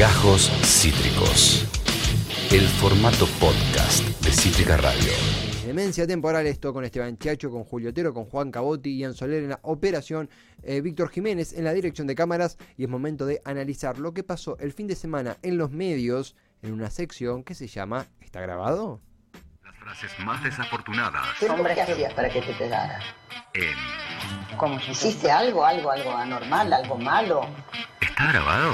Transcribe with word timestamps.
Gajos 0.00 0.50
Cítricos. 0.64 1.66
El 2.50 2.62
formato 2.62 3.26
podcast 3.38 4.02
de 4.24 4.32
Cítrica 4.32 4.78
Radio. 4.78 5.12
Demencia 5.66 6.06
temporal 6.06 6.46
esto 6.46 6.72
con 6.72 6.86
Esteban 6.86 7.18
Chacho, 7.18 7.50
con 7.50 7.64
Julio 7.64 7.90
Otero, 7.90 8.14
con 8.14 8.24
Juan 8.24 8.50
Cabotti, 8.50 8.96
Ian 8.96 9.12
Soler 9.12 9.42
en 9.42 9.50
la 9.50 9.60
operación, 9.60 10.30
eh, 10.62 10.80
Víctor 10.80 11.10
Jiménez 11.10 11.52
en 11.52 11.64
la 11.64 11.74
dirección 11.74 12.06
de 12.06 12.14
cámaras 12.14 12.56
y 12.78 12.84
es 12.84 12.88
momento 12.88 13.26
de 13.26 13.42
analizar 13.44 13.98
lo 13.98 14.14
que 14.14 14.22
pasó 14.22 14.56
el 14.58 14.72
fin 14.72 14.86
de 14.86 14.96
semana 14.96 15.36
en 15.42 15.58
los 15.58 15.70
medios 15.70 16.34
en 16.62 16.72
una 16.72 16.88
sección 16.88 17.44
que 17.44 17.54
se 17.54 17.66
llama 17.66 18.06
¿Está 18.22 18.40
grabado? 18.40 19.02
Las 19.62 19.76
frases 19.76 20.18
más 20.24 20.42
desafortunadas 20.42 21.42
Hombre, 21.42 21.74
¿qué 21.74 21.82
hacías 21.82 22.14
para 22.14 22.30
que 22.30 22.40
te 22.40 22.54
pegara? 22.54 23.00
en 23.52 24.56
¿Cómo? 24.56 24.80
¿Hiciste 24.80 25.30
algo, 25.30 25.62
algo, 25.62 25.90
algo 25.90 26.10
anormal, 26.10 26.72
algo 26.72 26.96
malo? 26.96 27.46
¿Está 28.00 28.32
grabado? 28.32 28.72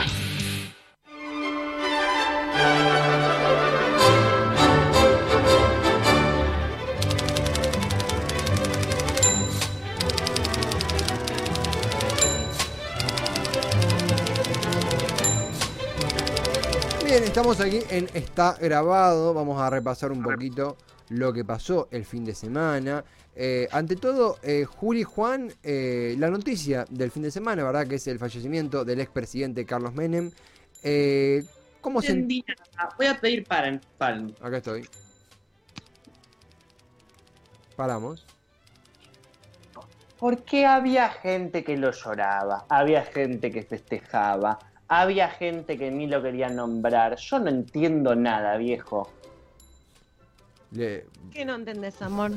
Bien, 17.05 17.23
estamos 17.23 17.61
aquí 17.61 17.81
en 17.89 18.09
Está 18.15 18.59
grabado. 18.61 19.33
Vamos 19.33 19.61
a 19.61 19.71
repasar 19.71 20.13
un 20.13 20.23
poquito 20.23 20.77
lo 21.11 21.33
que 21.33 21.45
pasó 21.45 21.89
el 21.91 22.05
fin 22.05 22.25
de 22.25 22.35
semana. 22.35 23.05
Eh, 23.35 23.69
ante 23.71 23.97
todo, 23.97 24.39
eh, 24.43 24.65
Juli 24.65 25.03
Juan, 25.03 25.53
eh, 25.63 26.15
la 26.19 26.31
noticia 26.31 26.85
del 26.91 27.11
fin 27.11 27.23
de 27.23 27.31
semana, 27.31 27.65
¿verdad? 27.65 27.87
Que 27.87 27.97
es 27.97 28.07
el 28.07 28.19
fallecimiento 28.19 28.85
del 28.85 29.01
expresidente 29.01 29.65
Carlos 29.65 29.95
Menem. 29.95 30.31
¿Cómo 31.87 32.03
se.? 32.03 32.09
entendí 32.09 32.45
nada. 32.49 32.93
Voy 32.97 33.07
a 33.07 33.21
pedir 33.21 33.47
paren, 33.47 33.81
paren. 33.97 34.35
Acá 34.43 34.57
estoy. 34.57 34.89
Paramos. 37.77 38.27
¿Por 40.19 40.43
qué 40.43 40.67
había 40.67 41.09
gente 41.11 41.63
que 41.63 41.77
lo 41.77 41.93
lloraba? 41.93 42.67
Había 42.69 43.05
gente 43.05 43.53
que 43.53 43.63
festejaba. 43.63 44.59
Había 44.89 45.29
gente 45.29 45.79
que 45.79 45.93
ni 45.93 46.09
lo 46.09 46.21
quería 46.21 46.49
nombrar. 46.49 47.15
Yo 47.19 47.39
no 47.39 47.51
entiendo 47.51 48.17
nada, 48.17 48.57
viejo. 48.57 49.09
Le- 50.73 51.07
¿Qué 51.33 51.45
no 51.45 51.55
entendés, 51.55 52.03
amor? 52.03 52.33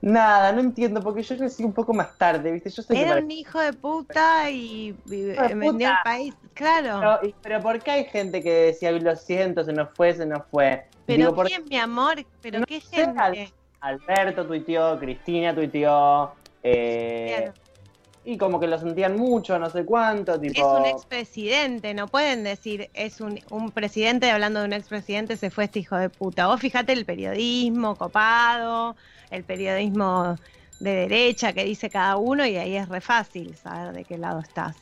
Nada, 0.00 0.52
no 0.52 0.60
entiendo, 0.60 1.02
porque 1.02 1.22
yo 1.22 1.36
crecí 1.36 1.64
un 1.64 1.72
poco 1.72 1.92
más 1.92 2.16
tarde, 2.18 2.50
¿viste? 2.52 2.70
Yo 2.70 2.82
que 2.86 3.00
Era 3.00 3.16
un 3.16 3.30
hijo 3.30 3.60
de 3.60 3.72
puta 3.72 4.50
y 4.50 4.94
vendió 5.04 5.88
el 5.88 5.94
país. 6.04 6.34
Claro. 6.54 7.20
Pero, 7.20 7.34
pero 7.42 7.60
¿por 7.60 7.80
qué 7.80 7.90
hay 7.90 8.04
gente 8.04 8.42
que 8.42 8.52
decía, 8.52 8.92
lo 8.92 9.16
siento, 9.16 9.64
se 9.64 9.72
nos 9.72 9.90
fue, 9.94 10.14
se 10.14 10.26
nos 10.26 10.46
fue? 10.50 10.86
Pero 11.06 11.18
Digo, 11.18 11.34
¿por 11.34 11.46
quién, 11.46 11.64
mi 11.68 11.78
amor, 11.78 12.24
pero 12.40 12.60
No 12.60 12.66
qué 12.66 12.80
gente. 12.80 13.52
Alberto 13.80 14.46
tuiteó, 14.46 14.98
Cristina 14.98 15.54
tuiteó, 15.54 16.32
eh. 16.62 17.50
Y 18.24 18.38
como 18.38 18.60
que 18.60 18.66
lo 18.66 18.78
sentían 18.78 19.16
mucho, 19.16 19.58
no 19.58 19.68
sé 19.70 19.84
cuánto, 19.84 20.34
Es 20.34 20.40
tipo... 20.52 20.72
un 20.72 20.86
expresidente, 20.86 21.94
no 21.94 22.08
pueden 22.08 22.44
decir 22.44 22.88
es 22.94 23.20
un, 23.20 23.40
un 23.50 23.72
presidente 23.72 24.30
hablando 24.30 24.60
de 24.60 24.66
un 24.66 24.72
expresidente 24.72 25.36
se 25.36 25.50
fue 25.50 25.64
este 25.64 25.80
hijo 25.80 25.96
de 25.96 26.08
puta. 26.08 26.46
Vos 26.46 26.60
fijate 26.60 26.92
el 26.92 27.04
periodismo 27.04 27.96
copado, 27.96 28.96
el 29.30 29.44
periodismo 29.44 30.38
de 30.78 30.90
derecha 30.92 31.52
que 31.52 31.64
dice 31.64 31.90
cada 31.90 32.16
uno 32.16 32.44
y 32.46 32.56
ahí 32.56 32.76
es 32.76 32.88
re 32.88 33.00
fácil 33.00 33.56
saber 33.56 33.92
de 33.94 34.04
qué 34.04 34.18
lado 34.18 34.40
estás. 34.40 34.76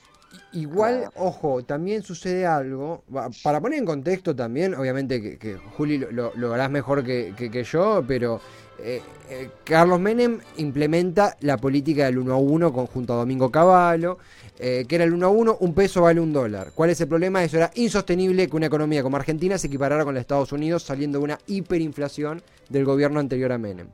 Igual, 0.53 1.09
ojo, 1.17 1.65
también 1.65 2.03
sucede 2.03 2.47
algo. 2.47 3.03
Para 3.43 3.61
poner 3.61 3.79
en 3.81 3.85
contexto 3.85 4.35
también, 4.35 4.75
obviamente 4.75 5.21
que, 5.21 5.39
que 5.39 5.57
Juli 5.57 5.99
lo, 5.99 6.11
lo- 6.13 6.33
lo 6.35 6.55
harás 6.55 6.71
mejor 6.71 7.05
que, 7.05 7.35
que- 7.37 7.51
que 7.51 7.65
yo, 7.65 8.05
pero 8.07 8.41
eh, 8.83 9.03
eh, 9.29 9.51
Carlos 9.65 10.01
Menem 10.01 10.41
implementa 10.57 11.37
la 11.41 11.57
política 11.57 12.07
del 12.07 12.19
1 12.19 12.33
a 12.33 12.37
1 12.37 12.73
con, 12.73 12.87
junto 12.87 13.13
a 13.13 13.17
Domingo 13.17 13.51
Cavallo, 13.51 14.19
eh, 14.59 14.85
que 14.89 14.95
era 14.97 15.05
el 15.05 15.13
1 15.13 15.27
a 15.27 15.29
1, 15.29 15.57
un 15.61 15.75
peso 15.75 16.03
vale 16.03 16.21
un 16.21 16.33
dólar. 16.33 16.73
¿Cuál 16.75 16.91
es 16.91 17.01
el 17.01 17.09
problema? 17.09 17.45
Eso 17.45 17.57
era 17.57 17.71
insostenible 17.75 18.49
que 18.49 18.57
una 18.57 18.67
economía 18.67 19.03
como 19.03 19.17
Argentina 19.17 19.57
se 19.59 19.69
equiparara 19.69 20.05
con 20.05 20.15
la 20.15 20.19
de 20.19 20.23
Estados 20.23 20.53
Unidos 20.53 20.83
saliendo 20.83 21.19
de 21.19 21.25
una 21.25 21.39
hiperinflación 21.47 22.43
del 22.69 22.85
gobierno 22.85 23.21
anterior 23.21 23.53
a 23.53 23.59
Menem. 23.59 23.89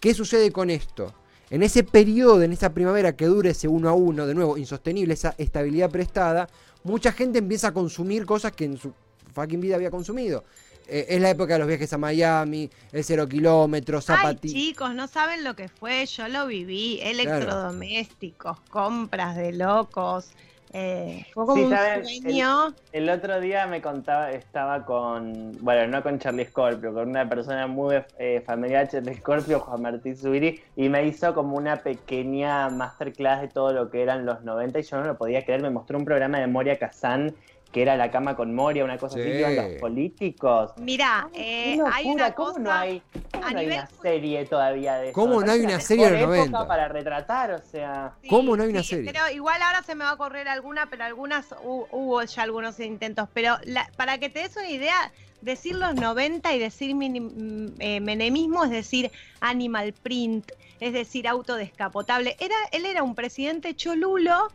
¿Qué 0.00 0.14
sucede 0.14 0.50
con 0.50 0.70
esto? 0.70 1.14
En 1.50 1.62
ese 1.62 1.84
periodo, 1.84 2.42
en 2.42 2.52
esa 2.52 2.72
primavera 2.72 3.14
que 3.14 3.26
dure 3.26 3.50
ese 3.50 3.68
uno 3.68 3.88
a 3.88 3.92
uno, 3.92 4.26
de 4.26 4.34
nuevo, 4.34 4.56
insostenible, 4.56 5.14
esa 5.14 5.34
estabilidad 5.36 5.90
prestada, 5.90 6.48
mucha 6.82 7.12
gente 7.12 7.38
empieza 7.38 7.68
a 7.68 7.72
consumir 7.72 8.24
cosas 8.24 8.52
que 8.52 8.64
en 8.64 8.78
su 8.78 8.92
fucking 9.34 9.60
vida 9.60 9.76
había 9.76 9.90
consumido. 9.90 10.44
Eh, 10.88 11.06
es 11.08 11.20
la 11.20 11.30
época 11.30 11.54
de 11.54 11.58
los 11.60 11.68
viajes 11.68 11.92
a 11.92 11.98
Miami, 11.98 12.70
el 12.92 13.04
cero 13.04 13.28
kilómetros, 13.28 14.08
Ay, 14.10 14.16
zapatillas. 14.16 14.54
chicos, 14.54 14.94
no 14.94 15.06
saben 15.08 15.44
lo 15.44 15.54
que 15.56 15.68
fue, 15.68 16.06
yo 16.06 16.28
lo 16.28 16.46
viví, 16.46 17.00
electrodomésticos, 17.02 18.60
compras 18.70 19.36
de 19.36 19.52
locos, 19.52 20.30
eh, 20.74 21.26
fue 21.34 21.44
como 21.44 21.56
Sí, 21.56 21.64
un 21.64 21.70
saben, 21.70 22.06
sueño. 22.06 22.74
El 22.92 23.10
otro 23.10 23.40
día 23.40 23.66
me 23.66 23.82
contaba, 23.82 24.30
estaba 24.32 24.84
con, 24.86 25.52
bueno, 25.60 25.86
no 25.86 26.02
con 26.02 26.18
Charlie 26.18 26.46
Scorpio, 26.46 26.94
con 26.94 27.10
una 27.10 27.28
persona 27.28 27.66
muy 27.66 27.96
eh, 28.18 28.42
familiar 28.46 28.86
de 28.86 28.92
Charlie 28.92 29.16
Scorpio, 29.18 29.60
Juan 29.60 29.82
Martín 29.82 30.16
Zubiri, 30.16 30.62
y 30.76 30.88
me 30.88 31.06
hizo 31.06 31.34
como 31.34 31.56
una 31.58 31.76
pequeña 31.82 32.70
masterclass 32.70 33.42
de 33.42 33.48
todo 33.48 33.72
lo 33.74 33.90
que 33.90 34.02
eran 34.02 34.24
los 34.24 34.42
90 34.44 34.78
y 34.80 34.82
yo 34.82 34.96
no 34.98 35.04
lo 35.04 35.18
podía 35.18 35.44
creer, 35.44 35.60
me 35.60 35.70
mostró 35.70 35.98
un 35.98 36.06
programa 36.06 36.38
de 36.40 36.46
Moria 36.46 36.78
Kazan 36.78 37.34
que 37.72 37.82
era 37.82 37.96
La 37.96 38.10
cama 38.10 38.36
con 38.36 38.54
Moria, 38.54 38.84
una 38.84 38.98
cosa 38.98 39.16
así, 39.18 39.24
Sí. 39.24 39.32
que 39.32 39.38
iban 39.40 39.56
los 39.56 39.80
políticos. 39.80 40.72
Mirá, 40.76 41.28
eh, 41.34 41.78
hay 41.92 42.06
una 42.06 42.34
¿cómo 42.34 42.48
cosa... 42.48 42.60
no 42.60 42.70
hay, 42.72 43.02
cómo 43.32 43.46
a 43.46 43.50
no 43.50 43.58
hay 43.58 43.66
una 43.66 43.86
serie 43.86 44.44
todavía 44.44 44.94
de 44.96 45.08
eso? 45.08 45.14
¿Cómo 45.14 45.40
no 45.42 45.50
hay 45.50 45.60
una 45.60 45.80
serie 45.80 46.04
de 46.04 46.10
los 46.12 46.20
mejor 46.20 46.34
época 46.36 46.50
90? 46.50 46.68
para 46.68 46.88
retratar, 46.88 47.50
o 47.52 47.62
sea... 47.62 48.12
¿Cómo 48.28 48.56
no 48.56 48.62
hay 48.62 48.68
una 48.68 48.82
serie? 48.82 49.10
Pero 49.10 49.28
igual 49.34 49.60
ahora 49.62 49.82
se 49.82 49.94
me 49.94 50.04
va 50.04 50.10
a 50.10 50.16
correr 50.18 50.48
alguna, 50.48 50.86
pero 50.90 51.04
algunas 51.04 51.50
hu- 51.64 51.86
hubo 51.90 52.22
ya 52.22 52.42
algunos 52.42 52.78
intentos. 52.78 53.28
Pero 53.32 53.56
la- 53.64 53.90
para 53.96 54.18
que 54.18 54.28
te 54.28 54.40
des 54.40 54.54
una 54.56 54.68
idea, 54.68 55.12
decir 55.40 55.74
los 55.74 55.94
90 55.94 56.52
y 56.54 56.58
decir 56.58 56.94
mini- 56.94 57.20
mm, 57.20 57.74
eh, 57.80 58.00
menemismo 58.00 58.64
es 58.64 58.70
decir 58.70 59.10
animal 59.40 59.94
print, 59.94 60.52
es 60.78 60.92
decir 60.92 61.26
auto 61.26 61.56
descapotable. 61.56 62.36
Era, 62.38 62.54
él 62.70 62.84
era 62.84 63.02
un 63.02 63.14
presidente 63.14 63.74
cholulo. 63.74 64.48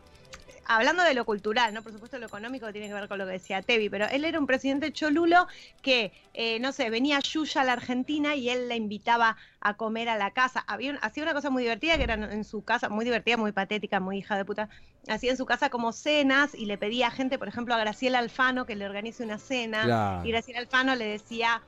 Hablando 0.70 1.02
de 1.02 1.14
lo 1.14 1.24
cultural, 1.24 1.72
¿no? 1.72 1.82
Por 1.82 1.92
supuesto, 1.92 2.18
lo 2.18 2.26
económico 2.26 2.70
tiene 2.72 2.88
que 2.88 2.94
ver 2.94 3.08
con 3.08 3.16
lo 3.16 3.24
que 3.24 3.32
decía 3.32 3.62
Tevi, 3.62 3.88
pero 3.88 4.06
él 4.06 4.24
era 4.26 4.38
un 4.38 4.46
presidente 4.46 4.92
cholulo 4.92 5.46
que, 5.80 6.12
eh, 6.34 6.60
no 6.60 6.72
sé, 6.72 6.90
venía 6.90 7.18
Yuya 7.20 7.62
a 7.62 7.64
la 7.64 7.72
Argentina 7.72 8.34
y 8.34 8.50
él 8.50 8.68
la 8.68 8.76
invitaba 8.76 9.38
a 9.60 9.74
comer 9.78 10.10
a 10.10 10.18
la 10.18 10.32
casa. 10.32 10.62
Había 10.66 10.96
hacía 11.00 11.22
una 11.22 11.32
cosa 11.32 11.48
muy 11.48 11.62
divertida 11.62 11.96
que 11.96 12.02
era 12.02 12.14
en, 12.14 12.24
en 12.24 12.44
su 12.44 12.62
casa, 12.62 12.90
muy 12.90 13.06
divertida, 13.06 13.38
muy 13.38 13.52
patética, 13.52 13.98
muy 13.98 14.18
hija 14.18 14.36
de 14.36 14.44
puta. 14.44 14.68
Hacía 15.08 15.30
en 15.30 15.38
su 15.38 15.46
casa 15.46 15.70
como 15.70 15.92
cenas 15.92 16.54
y 16.54 16.66
le 16.66 16.76
pedía 16.76 17.06
a 17.06 17.10
gente, 17.10 17.38
por 17.38 17.48
ejemplo, 17.48 17.74
a 17.74 17.78
Graciela 17.78 18.18
Alfano 18.18 18.66
que 18.66 18.76
le 18.76 18.84
organice 18.84 19.24
una 19.24 19.38
cena. 19.38 19.84
Claro. 19.84 20.26
Y 20.26 20.32
Graciela 20.32 20.60
Alfano 20.60 20.94
le 20.96 21.06
decía 21.06 21.62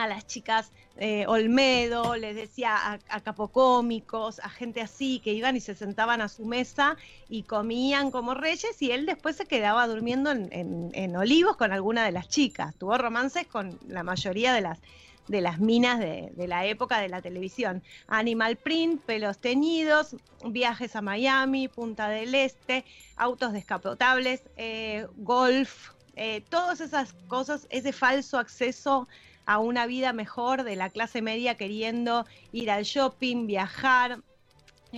a 0.00 0.06
las 0.06 0.26
chicas 0.26 0.72
eh, 0.96 1.24
Olmedo, 1.28 2.16
les 2.16 2.34
decía 2.36 2.98
a, 3.08 3.20
capocómicos, 3.20 4.38
a 4.40 4.48
gente 4.50 4.80
así 4.80 5.20
que 5.20 5.32
iban 5.32 5.56
y 5.56 5.60
se 5.60 5.74
sentaban 5.74 6.20
a 6.20 6.28
su 6.28 6.44
mesa 6.46 6.96
y 7.28 7.44
comían 7.44 8.10
como 8.10 8.34
reyes 8.34 8.80
y 8.80 8.90
él 8.92 9.06
después 9.06 9.36
se 9.36 9.46
quedaba 9.46 9.86
durmiendo 9.86 10.30
en, 10.30 10.48
en- 10.52 10.90
en 10.94 11.16
Olivos 11.16 11.56
con 11.56 11.72
alguna 11.72 12.04
de 12.04 12.12
las 12.12 12.28
chicas. 12.28 12.74
Tuvo 12.76 12.98
romances 12.98 13.46
con 13.46 13.78
la 13.86 14.02
mayoría 14.02 14.52
de 14.52 14.60
las 14.62 14.80
de 15.28 15.40
las 15.40 15.58
minas 15.58 15.98
de, 15.98 16.30
de 16.36 16.46
la 16.46 16.66
época 16.66 17.00
de 17.00 17.08
la 17.08 17.20
televisión. 17.20 17.82
Animal 18.06 18.58
print, 18.58 19.02
pelos 19.04 19.40
teñidos, 19.40 20.14
viajes 20.44 20.94
a 20.94 21.02
Miami, 21.02 21.66
Punta 21.66 22.08
del 22.08 22.32
Este, 22.36 22.84
autos 23.16 23.52
descapotables, 23.52 24.48
eh, 24.56 25.06
golf, 25.16 25.90
eh, 26.14 26.42
todas 26.48 26.80
esas 26.80 27.12
cosas, 27.26 27.66
ese 27.70 27.92
falso 27.92 28.38
acceso 28.38 29.08
a 29.46 29.58
una 29.58 29.86
vida 29.86 30.12
mejor 30.12 30.64
de 30.64 30.76
la 30.76 30.90
clase 30.90 31.22
media 31.22 31.56
queriendo 31.56 32.26
ir 32.52 32.70
al 32.70 32.84
shopping, 32.84 33.46
viajar. 33.46 34.18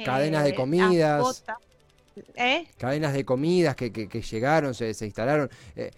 Cadenas 0.05 0.45
de 0.45 0.51
eh, 0.51 0.55
comidas. 0.55 1.45
¿Eh? 2.35 2.67
Cadenas 2.79 3.13
de 3.13 3.25
comidas 3.25 3.77
que, 3.77 3.93
que- 3.93 4.09
que 4.09 4.23
llegaron, 4.23 4.75
se, 4.75 4.93
se 4.95 5.07
instalaron. 5.07 5.49
eh, 5.77 5.93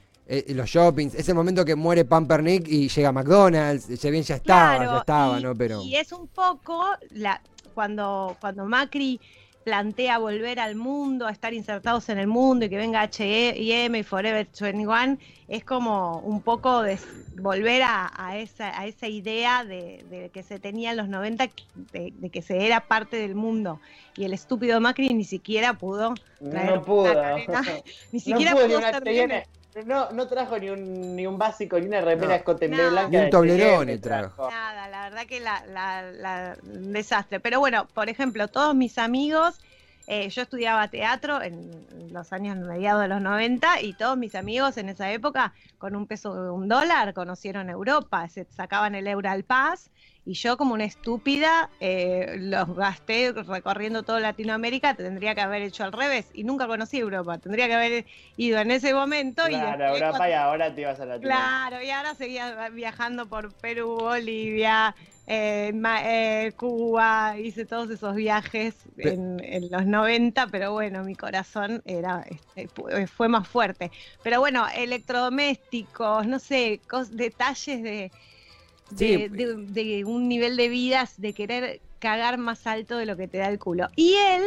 los 0.54 0.68
shoppings, 0.68 1.14
es 1.16 1.28
el 1.28 1.34
momento 1.34 1.64
que 1.64 1.74
muere 1.74 2.04
Pampernick 2.04 2.68
y 2.68 2.88
llega 2.88 3.10
McDonald's, 3.10 3.88
ya 3.88 4.10
bien 4.10 4.22
ya 4.22 4.36
estaba, 4.36 4.76
Claro, 4.76 4.92
ya 4.92 4.98
estaba, 4.98 5.40
y, 5.40 5.42
¿no? 5.42 5.54
Pero 5.56 5.82
y 5.82 5.96
es 5.96 6.12
un 6.12 6.28
poco 6.28 6.86
la 7.10 7.40
cuando, 7.74 8.36
cuando 8.40 8.64
Macri 8.64 9.20
plantea 9.64 10.18
volver 10.18 10.58
al 10.58 10.74
mundo, 10.74 11.26
a 11.26 11.30
estar 11.30 11.52
insertados 11.52 12.08
en 12.08 12.18
el 12.18 12.26
mundo 12.26 12.64
y 12.64 12.68
que 12.70 12.76
venga 12.76 13.02
H&M 13.02 13.98
y 13.98 14.02
Forever 14.02 14.48
21, 14.58 15.18
es 15.48 15.64
como 15.64 16.18
un 16.20 16.40
poco 16.40 16.82
de 16.82 16.98
volver 17.36 17.82
a, 17.82 18.10
a 18.16 18.38
esa, 18.38 18.78
a 18.78 18.86
esa 18.86 19.06
idea 19.08 19.64
de, 19.64 20.04
de 20.08 20.30
que 20.30 20.42
se 20.42 20.58
tenía 20.58 20.92
en 20.92 20.96
los 20.96 21.08
90, 21.08 21.48
de, 21.92 22.12
de 22.16 22.30
que 22.30 22.42
se 22.42 22.64
era 22.64 22.86
parte 22.86 23.16
del 23.16 23.34
mundo. 23.34 23.80
Y 24.16 24.24
el 24.24 24.32
estúpido 24.32 24.80
Macri 24.80 25.10
ni 25.10 25.24
siquiera 25.24 25.74
pudo 25.74 26.14
traer 26.50 26.74
No 26.76 26.82
pudo. 26.82 27.12
una 27.12 27.22
cadena, 27.22 27.62
ni 28.12 28.20
siquiera 28.20 28.52
no 28.52 28.56
pudo, 28.58 28.68
pudo 28.68 29.42
No, 29.86 30.10
no 30.10 30.26
trajo 30.26 30.58
ni 30.58 30.68
un, 30.68 31.14
ni 31.14 31.26
un 31.26 31.38
básico, 31.38 31.78
ni 31.78 31.86
una 31.86 32.00
remera 32.00 32.28
No. 32.30 32.34
escote 32.34 32.68
Nada. 32.68 32.90
blanca. 32.90 33.08
Ni 33.10 33.16
un 33.18 33.30
Toblerone 33.30 33.92
H&M 33.92 33.98
trajo. 33.98 34.50
Nada, 34.50 34.88
la 34.88 35.02
verdad 35.08 35.26
que 35.26 35.38
la, 35.40 35.64
la- 35.66 36.10
la- 36.10 36.56
un 36.62 36.92
desastre. 36.92 37.38
Pero 37.40 37.60
bueno, 37.60 37.86
por 37.94 38.08
ejemplo, 38.08 38.48
todos 38.48 38.74
mis 38.74 38.98
amigos, 38.98 39.60
eh, 40.12 40.28
yo 40.30 40.42
estudiaba 40.42 40.88
teatro 40.88 41.40
en 41.42 41.86
los 42.12 42.32
años 42.32 42.56
mediados 42.56 43.02
de 43.02 43.08
los 43.08 43.20
90 43.22 43.80
y 43.80 43.94
todos 43.94 44.16
mis 44.18 44.34
amigos 44.34 44.76
en 44.76 44.88
esa 44.88 45.12
época, 45.12 45.54
con 45.78 45.94
un 45.94 46.06
peso 46.08 46.34
de 46.34 46.50
un 46.50 46.66
dólar, 46.68 47.14
conocieron 47.14 47.70
Europa, 47.70 48.28
se 48.28 48.44
sacaban 48.50 48.94
el 48.96 49.06
euro 49.06 49.30
al 49.30 49.44
paz. 49.44 49.90
Y 50.24 50.34
yo 50.34 50.56
como 50.56 50.74
una 50.74 50.84
estúpida 50.84 51.72
eh, 51.80 52.36
los 52.38 52.74
gasté 52.76 53.32
recorriendo 53.32 54.02
toda 54.02 54.20
Latinoamérica, 54.20 54.94
tendría 54.94 55.34
que 55.34 55.40
haber 55.40 55.62
hecho 55.62 55.84
al 55.84 55.92
revés 55.92 56.28
y 56.34 56.44
nunca 56.44 56.66
conocí 56.66 56.98
Europa, 56.98 57.38
tendría 57.38 57.68
que 57.68 57.74
haber 57.74 58.06
ido 58.36 58.58
en 58.58 58.70
ese 58.70 58.92
momento 58.92 59.48
y 59.48 59.52
Claro, 59.52 59.78
después 59.78 59.94
Europa 60.02 60.18
cuando- 60.18 60.28
y 60.28 60.38
ahora 60.38 60.74
te 60.74 60.80
ibas 60.82 61.00
a 61.00 61.06
Latinoamérica. 61.06 61.48
Claro, 61.70 61.82
y 61.82 61.90
ahora 61.90 62.14
seguía 62.14 62.68
viajando 62.70 63.28
por 63.28 63.54
Perú, 63.54 63.96
Bolivia, 64.00 64.94
eh, 65.26 65.72
eh, 66.04 66.52
Cuba, 66.56 67.38
hice 67.38 67.64
todos 67.66 67.90
esos 67.90 68.14
viajes 68.16 68.88
en, 68.98 69.38
en 69.44 69.70
los 69.70 69.86
90, 69.86 70.48
pero 70.50 70.72
bueno, 70.72 71.04
mi 71.04 71.14
corazón 71.14 71.82
era 71.84 72.22
este, 72.28 72.68
fue, 72.68 73.06
fue 73.06 73.28
más 73.28 73.46
fuerte. 73.48 73.90
Pero 74.22 74.40
bueno, 74.40 74.66
electrodomésticos, 74.74 76.26
no 76.26 76.38
sé, 76.40 76.82
cos- 76.88 77.10
detalles 77.10 77.82
de, 77.82 78.12
de, 78.90 78.96
Sí. 78.96 79.28
de- 79.30 79.56
de 79.68 80.04
un 80.04 80.28
nivel 80.28 80.56
de 80.56 80.68
vidas, 80.68 81.20
de 81.20 81.34
querer 81.34 81.82
cagar 81.98 82.38
más 82.38 82.66
alto 82.66 82.96
de 82.96 83.06
lo 83.06 83.16
que 83.16 83.28
te 83.28 83.38
da 83.38 83.48
el 83.48 83.58
culo. 83.58 83.88
Y 83.96 84.14
él, 84.14 84.42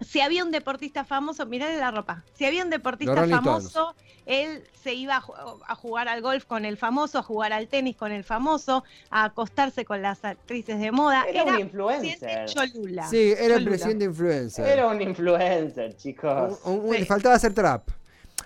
si 0.00 0.20
había 0.20 0.44
un 0.44 0.50
deportista 0.50 1.04
famoso, 1.04 1.46
mirá 1.46 1.70
la 1.76 1.90
ropa, 1.90 2.24
si 2.34 2.44
había 2.44 2.62
un 2.64 2.70
deportista 2.70 3.26
famoso, 3.26 3.94
él 4.26 4.62
se 4.82 4.94
iba 4.94 5.16
a, 5.16 5.22
ju- 5.22 5.60
a 5.66 5.74
jugar 5.74 6.08
al 6.08 6.20
golf 6.22 6.44
con 6.44 6.64
el 6.64 6.76
famoso, 6.76 7.18
a 7.18 7.22
jugar 7.22 7.52
al 7.52 7.66
tenis 7.68 7.96
con 7.96 8.12
el 8.12 8.24
famoso, 8.24 8.84
a 9.10 9.24
acostarse 9.24 9.84
con 9.84 10.00
las 10.02 10.24
actrices 10.24 10.78
de 10.80 10.92
moda. 10.92 11.24
Era 11.28 11.44
un 11.44 11.58
influencer. 11.60 12.46
Cholula. 12.46 13.08
Sí, 13.08 13.34
era 13.38 13.56
el 13.56 13.64
presidente 13.64 14.04
influencer. 14.04 14.66
Era 14.68 14.86
un 14.86 15.00
influencer, 15.02 15.96
chicos. 15.96 16.58
Un- 16.64 16.80
un- 16.80 16.92
Sí. 16.94 17.00
Le 17.00 17.06
faltaba 17.06 17.34
hacer 17.34 17.52
trap. 17.54 17.88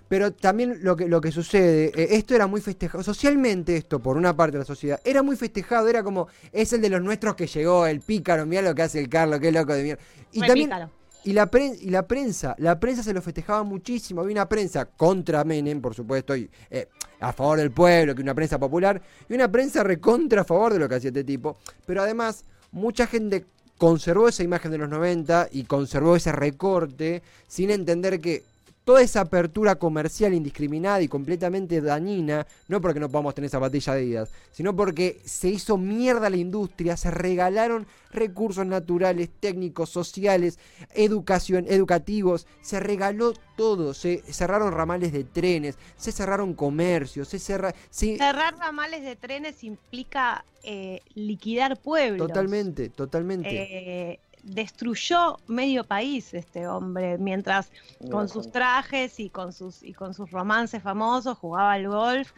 Pero 0.08 0.32
también 0.32 0.78
lo 0.82 0.96
que, 0.96 1.06
lo 1.08 1.20
que 1.20 1.32
sucede, 1.32 1.87
eh, 1.94 2.08
esto 2.16 2.34
era 2.34 2.46
muy 2.46 2.60
festejado, 2.60 3.02
socialmente 3.02 3.76
esto, 3.76 3.98
por 4.00 4.16
una 4.16 4.34
parte 4.37 4.52
de 4.52 4.58
la 4.60 4.64
sociedad, 4.64 5.00
era 5.05 5.22
muy 5.22 5.37
festejado, 5.37 5.88
era 5.88 6.02
como, 6.02 6.28
es 6.50 6.72
el 6.72 6.81
de 6.82 6.88
los 6.90 7.02
nuestros 7.02 7.34
que 7.34 7.46
llegó, 7.46 7.87
el 7.87 8.00
pícaro, 8.00 8.44
mira 8.46 8.62
lo 8.62 8.75
que 8.75 8.82
hace 8.82 9.00
el 9.00 9.08
Carlos, 9.08 9.40
qué 9.40 9.52
loco 9.52 9.72
de 9.75 9.82
mierda. 9.82 10.02
Y 10.32 10.40
Re 10.40 10.46
también, 10.46 10.69
pícaro. 10.69 10.90
Y 11.24 11.32
la, 11.32 11.50
pren- 11.50 11.76
y 11.80 11.90
la 11.90 12.06
prensa, 12.06 12.54
la 12.58 12.78
prensa 12.80 13.02
se 13.02 13.12
lo 13.12 13.22
festejaba 13.22 13.62
muchísimo, 13.62 14.20
había 14.20 14.32
una 14.34 14.48
prensa 14.48 14.86
contra 14.86 15.44
Menem, 15.44 15.80
por 15.80 15.94
supuesto, 15.94 16.34
y 16.36 16.50
eh, 16.70 16.88
a 17.20 17.32
favor 17.32 17.58
del 17.58 17.70
pueblo, 17.70 18.14
que 18.14 18.22
una 18.22 18.34
prensa 18.34 18.58
popular, 18.58 19.00
y 19.28 19.34
una 19.34 19.50
prensa 19.50 19.82
recontra 19.82 20.40
a 20.42 20.44
favor 20.44 20.72
de 20.72 20.78
lo 20.80 20.88
que 20.88 20.96
hacía 20.96 21.08
este 21.08 21.24
tipo, 21.24 21.56
pero 21.86 22.02
además, 22.02 22.44
mucha 22.72 23.06
gente 23.06 23.44
conservó 23.78 24.28
esa 24.28 24.42
imagen 24.42 24.70
de 24.70 24.78
los 24.78 24.88
90 24.88 25.48
y 25.52 25.64
conservó 25.64 26.14
ese 26.16 26.32
recorte 26.32 27.22
sin 27.48 27.70
entender 27.70 28.20
que 28.20 28.44
toda 28.84 29.02
esa 29.02 29.20
apertura 29.23 29.76
comercial 29.76 30.34
indiscriminada 30.34 31.00
y 31.02 31.08
completamente 31.08 31.81
dañina, 31.81 32.46
no 32.69 32.81
porque 32.81 33.00
no 33.00 33.08
podamos 33.08 33.34
tener 33.34 33.49
zapatilla 33.50 33.94
de 33.94 34.00
Adidas, 34.02 34.31
sino 34.50 34.75
porque 34.75 35.20
se 35.25 35.49
hizo 35.49 35.79
mierda 35.79 36.29
la 36.31 36.37
industria, 36.37 36.96
se 36.96 37.11
regalaron 37.11 37.87
recursos 38.11 38.67
naturales, 38.67 39.31
técnicos, 39.40 39.90
sociales, 39.90 40.58
educación, 40.94 41.67
educativos, 41.69 42.46
se 42.61 42.81
regaló 42.81 43.32
todo, 43.56 43.94
se 43.94 44.23
cerraron 44.32 44.73
ramales 44.73 45.12
de 45.12 45.25
trenes, 45.25 45.76
se 45.96 46.12
cerraron 46.12 46.55
comercios, 46.55 47.29
se 47.29 47.38
cerra, 47.38 47.75
se- 47.90 48.19
Cerrar 48.19 48.56
ramales 48.58 49.02
de 49.05 49.17
trenes 49.17 49.62
implica 49.64 50.44
eh, 50.64 51.00
liquidar 51.14 51.76
pueblos. 51.81 52.26
totalmente, 52.29 52.88
totalmente. 52.88 54.12
Eh, 54.12 54.20
destruyó 54.42 55.38
medio 55.46 55.84
país 55.84 56.34
este 56.34 56.66
hombre 56.66 57.16
mientras 57.18 57.70
con 58.10 58.28
sus 58.28 58.50
trajes 58.50 59.20
y 59.20 59.30
con 59.30 59.52
sus 59.52 59.82
y 59.82 59.92
con 59.94 60.14
sus 60.14 60.30
romances 60.30 60.82
famosos 60.82 61.38
jugaba 61.38 61.72
al 61.72 61.88
golf. 61.88 62.32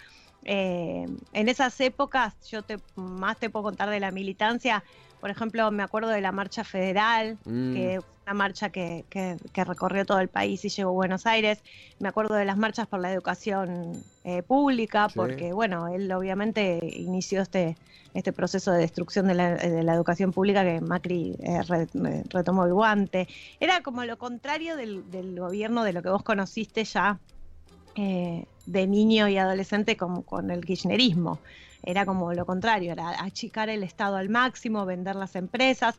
Eh, 0.44 1.06
en 1.32 1.48
esas 1.48 1.80
épocas 1.80 2.34
yo 2.50 2.62
te 2.62 2.78
más 2.96 3.38
te 3.38 3.48
puedo 3.48 3.64
contar 3.64 3.88
de 3.88 4.00
la 4.00 4.10
militancia. 4.10 4.84
Por 5.20 5.30
ejemplo 5.30 5.70
me 5.70 5.82
acuerdo 5.82 6.10
de 6.10 6.20
la 6.20 6.32
marcha 6.32 6.64
federal 6.64 7.38
Mm. 7.44 7.72
que 7.74 8.00
una 8.26 8.34
marcha 8.34 8.70
que, 8.70 9.04
que- 9.10 9.36
que 9.52 9.64
recorrió 9.64 10.04
todo 10.06 10.18
el 10.20 10.28
país 10.28 10.64
y 10.64 10.68
llegó 10.70 10.90
a 10.90 10.94
Buenos 10.94 11.26
Aires 11.26 11.62
me 11.98 12.08
acuerdo 12.08 12.34
de 12.34 12.44
las 12.46 12.56
marchas 12.56 12.86
por 12.86 13.00
la 13.00 13.12
educación 13.12 14.02
eh, 14.24 14.42
pública 14.42 15.08
Sí. 15.08 15.14
porque 15.16 15.52
bueno 15.52 15.88
él 15.88 16.10
obviamente 16.12 16.80
inició 16.96 17.42
este 17.42 17.76
este 18.14 18.32
proceso 18.32 18.70
de 18.72 18.78
destrucción 18.78 19.26
de 19.26 19.34
la, 19.34 19.56
de 19.56 19.82
la 19.82 19.92
educación 19.94 20.32
pública 20.32 20.62
que 20.64 20.80
Macri 20.80 21.36
eh, 21.40 21.62
re- 21.64 21.88
retomó 22.30 22.64
el 22.64 22.72
guante. 22.72 23.26
Era 23.58 23.82
como 23.82 24.04
lo 24.04 24.16
contrario 24.18 24.76
del, 24.76 25.10
del 25.10 25.36
gobierno 25.38 25.82
de 25.82 25.92
lo 25.92 26.00
que 26.00 26.10
vos 26.10 26.22
conociste 26.22 26.84
ya 26.84 27.18
eh, 27.96 28.44
de 28.66 28.86
niño 28.86 29.26
y 29.28 29.36
adolescente 29.36 29.96
con, 29.96 30.22
con 30.22 30.52
el 30.52 30.64
kirchnerismo. 30.64 31.40
Era 31.86 32.06
como 32.06 32.32
lo 32.32 32.46
contrario, 32.46 32.92
era 32.92 33.22
achicar 33.22 33.68
el 33.68 33.82
Estado 33.82 34.16
al 34.16 34.28
máximo, 34.28 34.86
vender 34.86 35.16
las 35.16 35.36
empresas, 35.36 35.94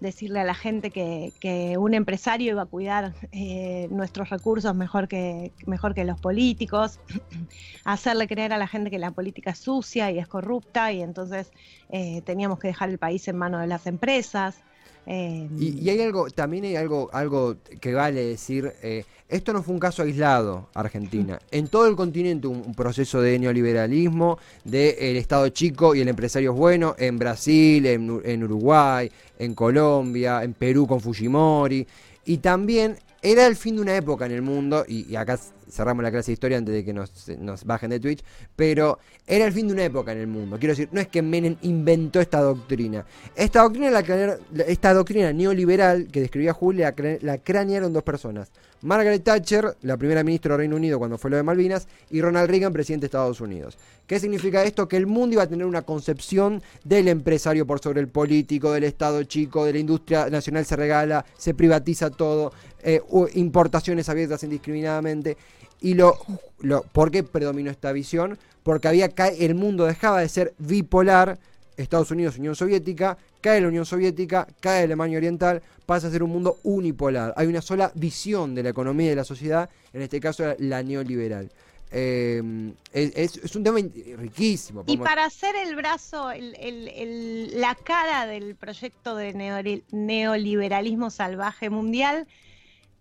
decirle 0.00 0.40
a 0.40 0.44
la 0.44 0.54
gente 0.54 0.90
que, 0.90 1.32
que 1.40 1.78
un 1.78 1.94
empresario 1.94 2.52
iba 2.52 2.62
a 2.62 2.66
cuidar 2.66 3.14
eh, 3.32 3.88
nuestros 3.90 4.30
recursos 4.30 4.74
mejor 4.74 5.08
que, 5.08 5.52
mejor 5.66 5.94
que 5.94 6.04
los 6.04 6.20
políticos, 6.20 7.00
hacerle 7.84 8.28
creer 8.28 8.52
a 8.52 8.58
la 8.58 8.66
gente 8.66 8.90
que 8.90 8.98
la 8.98 9.10
política 9.10 9.50
es 9.50 9.58
sucia 9.58 10.10
y 10.10 10.18
es 10.18 10.28
corrupta 10.28 10.92
y 10.92 11.02
entonces 11.02 11.50
eh, 11.88 12.22
teníamos 12.22 12.58
que 12.58 12.68
dejar 12.68 12.90
el 12.90 12.98
país 12.98 13.26
en 13.28 13.36
manos 13.36 13.60
de 13.60 13.66
las 13.66 13.86
empresas. 13.86 14.62
Eh, 15.06 15.48
Y, 15.58 15.80
y 15.80 15.90
hay 15.90 16.00
algo, 16.00 16.30
también 16.30 16.64
hay 16.64 16.76
algo, 16.76 17.10
algo 17.12 17.56
que 17.80 17.92
vale 17.94 18.24
decir, 18.24 18.72
eh, 18.82 19.04
esto 19.28 19.52
no 19.52 19.62
fue 19.62 19.74
un 19.74 19.80
caso 19.80 20.02
aislado, 20.02 20.68
Argentina. 20.74 21.38
En 21.50 21.68
todo 21.68 21.86
el 21.86 21.96
continente 21.96 22.46
un, 22.46 22.62
un 22.66 22.74
proceso 22.74 23.20
de 23.20 23.38
neoliberalismo, 23.38 24.38
del 24.64 25.16
Estado 25.16 25.48
chico 25.48 25.94
y 25.94 26.00
el 26.00 26.08
empresario 26.08 26.52
es 26.52 26.56
bueno, 26.58 26.94
en 26.98 27.18
Brasil, 27.18 27.84
en, 27.86 28.08
Ur- 28.08 28.22
en 28.24 28.44
Uruguay, 28.44 29.10
en 29.38 29.54
Colombia, 29.54 30.42
en 30.44 30.52
Perú 30.54 30.86
con 30.86 31.00
Fujimori. 31.00 31.86
Y 32.24 32.38
también 32.38 32.96
era 33.22 33.46
el 33.46 33.56
fin 33.56 33.76
de 33.76 33.82
una 33.82 33.96
época 33.96 34.26
en 34.26 34.32
el 34.32 34.42
mundo, 34.42 34.84
y, 34.86 35.10
y 35.10 35.16
acá 35.16 35.38
cerramos 35.72 36.02
la 36.02 36.10
clase 36.10 36.30
de 36.30 36.34
historia 36.34 36.58
antes 36.58 36.74
de 36.74 36.84
que 36.84 36.92
nos, 36.92 37.28
nos 37.38 37.64
bajen 37.64 37.90
de 37.90 38.00
Twitch, 38.00 38.22
pero 38.54 38.98
era 39.26 39.46
el 39.46 39.52
fin 39.52 39.66
de 39.66 39.74
una 39.74 39.84
época 39.84 40.12
en 40.12 40.18
el 40.18 40.26
mundo. 40.26 40.58
Quiero 40.58 40.72
decir, 40.72 40.88
no 40.92 41.00
es 41.00 41.08
que 41.08 41.22
Menem 41.22 41.56
inventó 41.62 42.20
esta 42.20 42.40
doctrina. 42.40 43.04
Esta 43.34 43.62
doctrina, 43.62 43.90
la, 43.90 44.38
esta 44.66 44.92
doctrina 44.94 45.32
neoliberal 45.32 46.08
que 46.08 46.20
describía 46.20 46.52
Julia, 46.52 46.94
la, 46.96 47.18
la 47.20 47.38
cranearon 47.38 47.92
dos 47.92 48.02
personas. 48.02 48.50
Margaret 48.82 49.22
Thatcher, 49.22 49.76
la 49.82 49.96
primera 49.96 50.24
ministra 50.24 50.50
del 50.50 50.58
Reino 50.58 50.76
Unido 50.76 50.98
cuando 50.98 51.16
fue 51.16 51.30
lo 51.30 51.36
de 51.36 51.44
Malvinas, 51.44 51.86
y 52.10 52.20
Ronald 52.20 52.50
Reagan, 52.50 52.72
presidente 52.72 53.02
de 53.02 53.06
Estados 53.06 53.40
Unidos. 53.40 53.78
¿Qué 54.08 54.18
significa 54.18 54.64
esto? 54.64 54.88
Que 54.88 54.96
el 54.96 55.06
mundo 55.06 55.34
iba 55.34 55.44
a 55.44 55.46
tener 55.46 55.66
una 55.66 55.82
concepción 55.82 56.60
del 56.82 57.06
empresario 57.06 57.64
por 57.64 57.78
sobre 57.78 58.00
el 58.00 58.08
político, 58.08 58.72
del 58.72 58.84
Estado 58.84 59.22
chico, 59.22 59.64
de 59.64 59.74
la 59.74 59.78
industria 59.78 60.28
nacional 60.28 60.64
se 60.64 60.74
regala, 60.74 61.24
se 61.38 61.54
privatiza 61.54 62.10
todo, 62.10 62.52
eh, 62.82 63.00
importaciones 63.34 64.08
abiertas 64.08 64.42
indiscriminadamente. 64.42 65.36
Y 65.82 65.94
lo, 65.94 66.16
lo, 66.60 66.82
¿por 66.82 67.10
qué 67.10 67.22
predominó 67.24 67.70
esta 67.70 67.92
visión? 67.92 68.38
Porque 68.62 68.88
había 68.88 69.08
el 69.38 69.54
mundo 69.54 69.84
dejaba 69.84 70.20
de 70.20 70.28
ser 70.28 70.54
bipolar, 70.58 71.38
Estados 71.76 72.10
Unidos, 72.12 72.38
Unión 72.38 72.54
Soviética, 72.54 73.18
cae 73.40 73.60
la 73.60 73.68
Unión 73.68 73.84
Soviética, 73.84 74.46
cae 74.60 74.84
Alemania 74.84 75.18
Oriental, 75.18 75.60
pasa 75.86 76.06
a 76.06 76.10
ser 76.10 76.22
un 76.22 76.30
mundo 76.30 76.58
unipolar. 76.62 77.34
Hay 77.36 77.48
una 77.48 77.60
sola 77.60 77.90
visión 77.94 78.54
de 78.54 78.62
la 78.62 78.68
economía 78.68 79.06
y 79.06 79.10
de 79.10 79.16
la 79.16 79.24
sociedad, 79.24 79.68
en 79.92 80.02
este 80.02 80.20
caso 80.20 80.44
la, 80.58 80.82
neoliberal. 80.82 81.50
Eh, 81.90 82.72
es, 82.92 83.16
es- 83.16 83.44
un 83.56 83.64
tema 83.64 83.78
riquísimo. 84.16 84.84
Y 84.86 84.96
para 84.98 85.24
hacer 85.26 85.54
el 85.56 85.74
brazo, 85.76 86.30
el- 86.30 86.54
el- 86.58 86.88
el- 86.88 87.60
la 87.60 87.74
cara 87.74 88.26
del 88.26 88.54
proyecto 88.54 89.16
de 89.16 89.82
neoliberalismo 89.90 91.10
salvaje 91.10 91.68
mundial, 91.68 92.26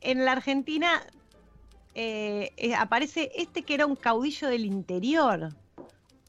en 0.01 0.25
la 0.25 0.31
Argentina 0.33 1.01
eh, 1.93 2.53
eh, 2.57 2.75
aparece 2.75 3.31
este 3.35 3.65
que 3.65 3.73
era 3.75 3.85
un 3.85 3.95
caudillo 3.95 4.47
del 4.49 4.65
interior, 4.65 5.55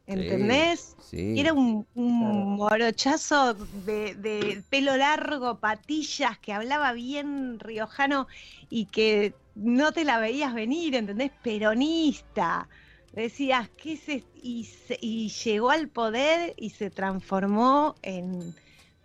¿entendés? 0.06 0.96
Sí. 0.98 1.40
Era 1.40 1.52
un, 1.54 1.88
un 1.94 2.56
morochazo 2.56 3.54
de, 3.54 4.14
de 4.16 4.64
pelo 4.68 4.96
largo, 4.96 5.60
patillas, 5.60 6.38
que 6.40 6.52
hablaba 6.52 6.92
bien 6.92 7.58
riojano 7.60 8.26
y 8.68 8.86
que 8.86 9.38
no 9.54 9.92
te 9.92 10.04
la 10.04 10.18
veías 10.18 10.54
venir, 10.54 10.94
¿entendés? 10.94 11.32
Peronista. 11.42 12.68
Decías, 13.12 13.70
¿qué 13.76 13.94
es 13.94 14.08
esto? 14.08 14.30
Y, 14.34 14.64
se- 14.66 14.98
y 15.00 15.28
llegó 15.30 15.70
al 15.70 15.88
poder 15.90 16.54
y 16.56 16.70
se 16.70 16.90
transformó 16.90 17.94
en 18.02 18.54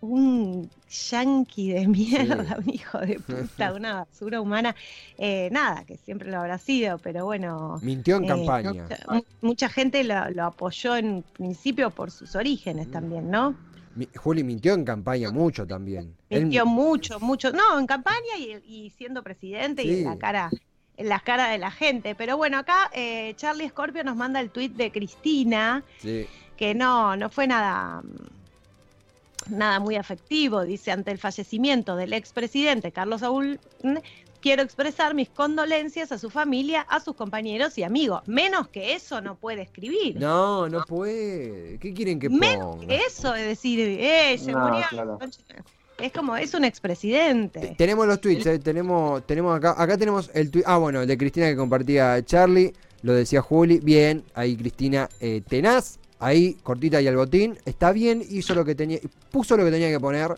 un 0.00 0.70
yanqui 1.10 1.72
de 1.72 1.86
mierda, 1.88 2.58
un 2.64 2.72
hijo 2.72 2.98
de 2.98 3.18
puta, 3.26 3.72
una 3.74 3.94
basura 4.04 4.40
humana. 4.40 4.74
Eh, 5.16 5.48
nada, 5.50 5.84
que 5.84 5.96
siempre 5.96 6.30
lo 6.30 6.38
habrá 6.38 6.58
sido, 6.58 6.98
pero 6.98 7.24
bueno. 7.24 7.78
Mintió 7.82 8.16
en 8.16 8.24
eh, 8.24 8.28
campaña. 8.28 8.72
mucha, 8.84 8.98
mu- 9.10 9.22
mucha 9.40 9.68
gente 9.68 10.04
lo, 10.04 10.30
lo 10.30 10.44
apoyó 10.44 10.96
en 10.96 11.24
principio 11.32 11.90
por 11.90 12.10
sus 12.10 12.34
orígenes 12.36 12.88
Mm. 12.88 12.90
también, 12.92 13.30
¿no? 13.30 13.54
Mi- 13.96 14.08
Juli 14.14 14.44
mintió 14.44 14.74
en 14.74 14.84
campaña 14.84 15.30
mucho 15.32 15.66
también. 15.66 16.14
Él- 16.30 16.42
Mintió 16.42 16.64
mucho, 16.66 17.18
mucho. 17.18 17.50
No, 17.50 17.78
en 17.78 17.86
campaña 17.86 18.36
y, 18.38 18.52
y 18.64 18.90
siendo 18.90 19.22
presidente 19.24 19.82
y 19.82 19.98
en 20.00 20.04
la 20.04 20.16
cara 20.18 20.50
en 20.96 21.08
las 21.08 21.22
caras 21.22 21.50
de 21.50 21.58
la 21.58 21.70
gente. 21.70 22.14
Pero 22.16 22.36
bueno, 22.36 22.58
acá 22.58 22.90
eh, 22.92 23.32
Charlie 23.36 23.68
Scorpio 23.68 24.02
nos 24.04 24.16
manda 24.16 24.40
el 24.40 24.50
tuit 24.50 24.74
de 24.74 24.90
Cristina, 24.90 25.84
sí. 25.98 26.26
que 26.56 26.74
no, 26.74 27.14
no 27.16 27.30
fue 27.30 27.46
nada, 27.46 28.02
nada 29.50 29.80
muy 29.80 29.96
afectivo. 29.96 30.62
Dice, 30.64 30.90
ante 30.92 31.10
el 31.10 31.18
fallecimiento 31.18 31.96
del 31.96 32.12
expresidente 32.12 32.92
Carlos 32.92 33.20
Saúl, 33.20 33.58
mm, 33.82 33.96
quiero 34.40 34.62
expresar 34.62 35.14
mis 35.14 35.28
condolencias 35.28 36.12
a 36.12 36.18
su 36.18 36.30
familia, 36.30 36.82
a 36.82 37.00
sus 37.00 37.14
compañeros 37.16 37.76
y 37.78 37.82
amigos. 37.82 38.22
Menos 38.26 38.68
que 38.68 38.94
eso 38.94 39.20
no 39.20 39.34
puede 39.36 39.62
escribir. 39.62 40.16
No, 40.20 40.68
no 40.68 40.84
puede. 40.84 41.78
¿Qué 41.78 41.92
quieren 41.92 42.20
que 42.20 42.28
Menos 42.28 42.76
ponga? 42.76 42.86
que 42.86 42.96
eso 43.06 43.34
es 43.34 43.46
decir, 43.46 43.80
eh, 43.80 44.38
se 44.38 44.52
No, 44.52 44.60
murió. 44.68 44.84
claro. 44.90 45.18
Es 45.98 46.12
como, 46.12 46.36
es 46.36 46.54
un 46.54 46.60
Te- 46.60 46.68
expresidente. 46.68 47.74
Tenemos 47.76 48.06
los 48.06 48.20
tweets, 48.20 48.46
eh, 48.46 48.58
tenemos, 48.60 49.26
tenemos 49.26 49.56
acá, 49.56 49.74
acá 49.76 49.98
tenemos 49.98 50.30
el 50.32 50.48
tweet, 50.50 50.62
ah 50.66 50.76
bueno, 50.78 51.00
el 51.02 51.08
de 51.08 51.18
Cristina 51.18 51.46
que 51.48 51.56
compartía 51.56 52.24
Charlie, 52.24 52.72
lo 53.02 53.12
decía 53.14 53.42
Juli, 53.42 53.80
bien, 53.80 54.22
ahí 54.34 54.56
Cristina 54.56 55.08
eh, 55.20 55.42
tenaz, 55.48 55.97
ahí 56.20 56.56
cortita 56.62 57.00
y 57.00 57.06
al 57.06 57.16
botín, 57.16 57.58
está 57.64 57.92
bien, 57.92 58.22
hizo 58.28 58.54
lo 58.54 58.64
que 58.64 58.74
tenía, 58.74 58.98
puso 59.30 59.56
lo 59.56 59.64
que 59.64 59.70
tenía 59.70 59.88
que 59.88 60.00
poner, 60.00 60.36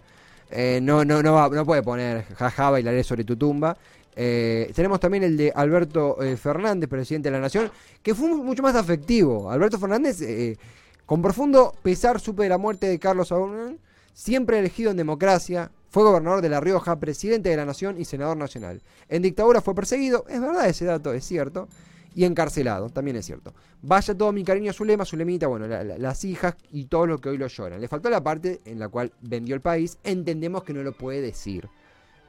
eh, 0.50 0.80
no, 0.82 1.04
no, 1.04 1.22
no, 1.22 1.34
va, 1.34 1.48
no 1.48 1.64
puede 1.64 1.82
poner 1.82 2.24
jaja, 2.34 2.70
bailaré 2.70 3.02
sobre 3.04 3.24
tu 3.24 3.36
tumba. 3.36 3.76
Eh, 4.16 4.72
tenemos 4.74 4.98
también 5.00 5.22
el 5.22 5.36
de 5.36 5.52
Alberto 5.54 6.20
eh, 6.22 6.36
Fernández, 6.36 6.88
presidente 6.90 7.30
de 7.30 7.36
la 7.36 7.40
Nación, 7.40 7.70
que 8.02 8.14
fue 8.14 8.28
mu- 8.28 8.42
mucho 8.42 8.62
más 8.62 8.74
afectivo. 8.74 9.50
Alberto 9.50 9.78
Fernández, 9.78 10.20
eh, 10.20 10.58
con 11.06 11.22
profundo 11.22 11.72
pesar, 11.82 12.20
supe 12.20 12.42
de 12.42 12.48
la 12.48 12.58
muerte 12.58 12.88
de 12.88 12.98
Carlos 12.98 13.28
Saúl, 13.28 13.78
siempre 14.12 14.58
elegido 14.58 14.90
en 14.90 14.96
democracia, 14.96 15.70
fue 15.88 16.02
gobernador 16.02 16.42
de 16.42 16.48
La 16.48 16.60
Rioja, 16.60 16.96
presidente 16.96 17.48
de 17.48 17.56
la 17.56 17.64
Nación 17.64 18.00
y 18.00 18.04
senador 18.04 18.36
nacional. 18.36 18.80
En 19.08 19.22
dictadura 19.22 19.60
fue 19.60 19.74
perseguido, 19.74 20.24
es 20.28 20.40
verdad 20.40 20.68
ese 20.68 20.84
dato, 20.84 21.12
es 21.12 21.24
cierto, 21.24 21.68
y 22.14 22.24
encarcelado, 22.24 22.88
también 22.90 23.16
es 23.16 23.26
cierto. 23.26 23.54
Vaya 23.82 24.14
todo 24.16 24.32
mi 24.32 24.42
cariño 24.44 24.70
a 24.70 24.74
Zulema, 24.74 25.04
Zulemita, 25.04 25.46
bueno, 25.46 25.66
la- 25.66 25.84
la- 25.84 25.98
las 25.98 26.24
hijas 26.24 26.54
y 26.72 26.86
todo 26.86 27.06
lo 27.06 27.18
que 27.20 27.28
hoy 27.28 27.38
lo 27.38 27.46
lloran. 27.46 27.80
Le 27.80 27.88
faltó 27.88 28.10
la 28.10 28.22
parte 28.22 28.60
en 28.64 28.78
la 28.78 28.88
cual 28.88 29.12
vendió 29.20 29.54
el 29.54 29.60
país, 29.60 29.98
entendemos 30.04 30.64
que 30.64 30.72
no 30.72 30.82
lo 30.82 30.92
puede 30.92 31.20
decir, 31.20 31.68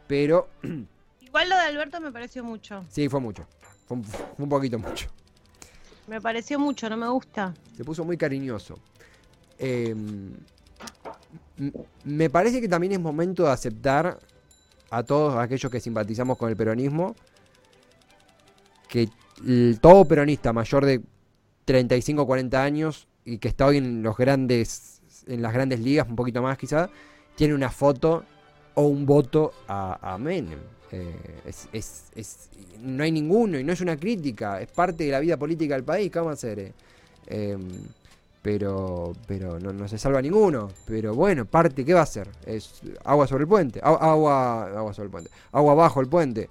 pero 0.07 0.49
Igual 1.21 1.49
lo 1.49 1.55
de 1.55 1.61
Alberto 1.61 1.99
me 2.01 2.11
pareció 2.11 2.43
mucho. 2.43 2.83
sí, 2.89 3.07
fue 3.09 3.19
mucho, 3.19 3.45
fue 3.87 3.97
un, 3.97 4.03
fue 4.03 4.25
un 4.37 4.49
poquito 4.49 4.77
mucho. 4.77 5.07
Me 6.07 6.19
pareció 6.19 6.59
mucho, 6.59 6.89
no 6.89 6.97
me 6.97 7.07
gusta. 7.07 7.53
Se 7.77 7.83
puso 7.85 8.03
muy 8.03 8.17
cariñoso. 8.17 8.77
Eh, 9.57 9.91
m- 9.91 10.33
me 12.03 12.29
parece 12.29 12.59
que 12.59 12.67
también 12.67 12.93
es 12.93 12.99
momento 12.99 13.43
de 13.43 13.51
aceptar 13.51 14.19
a 14.89 15.03
todos 15.03 15.37
aquellos 15.37 15.71
que 15.71 15.79
simpatizamos 15.79 16.37
con 16.37 16.49
el 16.49 16.57
peronismo 16.57 17.15
que 18.89 19.07
todo 19.79 20.05
peronista 20.05 20.53
mayor 20.53 20.85
de 20.85 21.01
35 21.65 22.21
o 22.21 22.25
40 22.27 22.63
años 22.63 23.07
y 23.25 23.37
que 23.37 23.47
está 23.47 23.65
hoy 23.67 23.77
en 23.77 24.03
los 24.03 24.17
grandes 24.17 25.01
en 25.27 25.41
las 25.41 25.53
grandes 25.53 25.79
ligas 25.79 26.07
un 26.09 26.15
poquito 26.15 26.41
más 26.41 26.57
quizá 26.57 26.89
tiene 27.35 27.53
una 27.53 27.69
foto 27.69 28.23
o 28.75 28.83
un 28.87 29.05
voto 29.05 29.53
a, 29.67 30.17
Menem 30.19 30.59
Eh, 30.93 31.15
es, 31.45 31.69
es- 32.15 32.49
no 32.81 33.03
hay 33.03 33.11
ninguno 33.13 33.57
y 33.57 33.63
no 33.63 33.71
es 33.71 33.79
una 33.79 33.95
crítica 33.95 34.59
es 34.59 34.69
parte 34.71 35.05
de 35.05 35.11
la 35.11 35.19
vida 35.21 35.37
política 35.37 35.75
del 35.75 35.85
país 35.85 36.11
¿qué 36.11 36.19
vamos 36.19 36.31
a 36.31 36.33
hacer? 36.33 36.59
eh? 36.59 36.73
Em, 37.27 37.61
pero 38.41 39.13
pero 39.27 39.57
no, 39.59 39.71
no 39.71 39.87
se 39.87 39.97
salva 39.97 40.21
ninguno 40.21 40.69
pero 40.85 41.13
bueno 41.15 41.45
parte 41.45 41.85
¿qué 41.85 41.93
va 41.93 42.01
a 42.01 42.03
hacer? 42.03 42.27
es 42.45 42.81
agua 43.05 43.25
sobre 43.27 43.43
el 43.43 43.47
puente 43.47 43.79
agua 43.81 44.65
agua 44.77 44.93
sobre 44.93 45.05
el 45.05 45.11
puente 45.11 45.29
agua 45.53 45.73
bajo 45.75 46.01
el 46.01 46.07
puente 46.07 46.49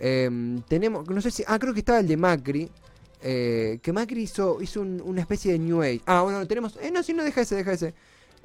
Em, 0.00 0.62
tenemos, 0.62 1.06
no 1.08 1.20
sé 1.20 1.30
si, 1.30 1.44
ah, 1.46 1.58
creo 1.58 1.74
que 1.74 1.80
estaba 1.80 2.00
el 2.00 2.08
de 2.08 2.16
Macri, 2.16 2.70
eh, 3.22 3.78
que 3.82 3.92
Macri 3.92 4.22
hizo, 4.22 4.62
hizo 4.62 4.80
un- 4.80 5.02
una 5.04 5.20
especie 5.20 5.52
de 5.52 5.58
New 5.58 5.82
Age. 5.82 6.00
Ah, 6.06 6.22
bueno, 6.22 6.46
tenemos, 6.46 6.76
eh, 6.80 6.90
no, 6.90 7.02
si 7.02 7.12
no, 7.12 7.22
deja 7.22 7.42
ese, 7.42 7.54
deja 7.54 7.72
ese. 7.72 7.92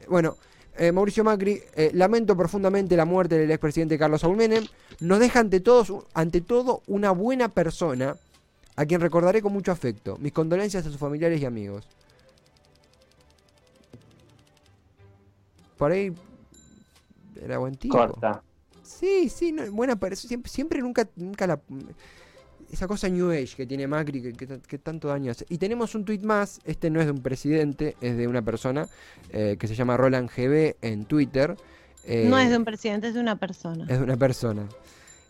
Bueno, 0.09 0.35
eh, 0.77 0.91
Mauricio 0.91 1.23
Macri, 1.23 1.61
eh, 1.75 1.91
lamento 1.93 2.35
profundamente 2.35 2.97
la 2.97 3.05
muerte 3.05 3.37
del 3.37 3.49
expresidente 3.51 3.97
Carlos 3.97 4.19
Saúl 4.21 4.35
Menem, 4.35 4.65
nos 4.99 5.19
deja 5.19 5.39
ante, 5.39 5.61
todos, 5.61 5.93
ante 6.13 6.41
todo 6.41 6.81
una 6.87 7.11
buena 7.11 7.47
persona, 7.47 8.17
a 8.75 8.85
quien 8.85 8.99
recordaré 8.99 9.41
con 9.41 9.53
mucho 9.53 9.71
afecto. 9.71 10.17
Mis 10.19 10.33
condolencias 10.33 10.85
a 10.85 10.89
sus 10.89 10.97
familiares 10.99 11.39
y 11.41 11.45
amigos. 11.45 11.87
Por 15.77 15.91
ahí 15.91 16.13
era 17.41 17.57
buen 17.57 17.75
tipo. 17.75 17.95
Corta. 17.97 18.41
Sí, 18.85 19.29
sí, 19.29 19.51
no, 19.51 19.69
buena 19.71 19.95
persona. 19.95 20.27
Siempre, 20.27 20.51
siempre 20.51 20.79
nunca, 20.81 21.07
nunca 21.15 21.47
la. 21.47 21.59
Esa 22.71 22.87
cosa 22.87 23.07
New 23.09 23.29
Age 23.31 23.53
que 23.55 23.65
tiene 23.67 23.87
Macri 23.87 24.21
que, 24.21 24.33
que- 24.33 24.59
que 24.59 24.77
tanto 24.79 25.07
daño 25.07 25.31
hace. 25.31 25.45
Y 25.49 25.57
tenemos 25.57 25.93
un 25.95 26.03
tuit 26.03 26.23
más. 26.23 26.59
Este 26.65 26.89
no 26.89 26.99
es 26.99 27.05
de 27.05 27.11
un 27.11 27.21
presidente, 27.21 27.95
es 28.01 28.17
de 28.17 28.27
una 28.27 28.41
persona 28.41 28.87
eh, 29.31 29.55
que 29.59 29.67
se 29.67 29.75
llama 29.75 29.97
Roland 29.97 30.29
GB 30.35 30.75
en 30.81 31.05
Twitter. 31.05 31.55
eh, 32.05 32.25
no 32.29 32.37
es 32.37 32.49
de 32.49 32.57
un 32.57 32.65
presidente, 32.65 33.07
es 33.09 33.13
de 33.13 33.19
una 33.19 33.37
persona. 33.37 33.83
es 33.87 33.97
de 33.97 34.03
una 34.03 34.17
persona. 34.17 34.67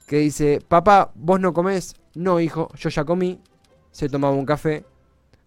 Que 0.08 0.18
dice: 0.20 0.62
Papá, 0.68 1.12
vos 1.16 1.40
no 1.40 1.54
comés. 1.54 1.96
No, 2.14 2.40
hijo, 2.40 2.70
yo 2.78 2.90
ya 2.90 3.04
comí. 3.04 3.40
Se 3.92 4.08
tomaba 4.10 4.34
un 4.36 4.46
café. 4.46 4.86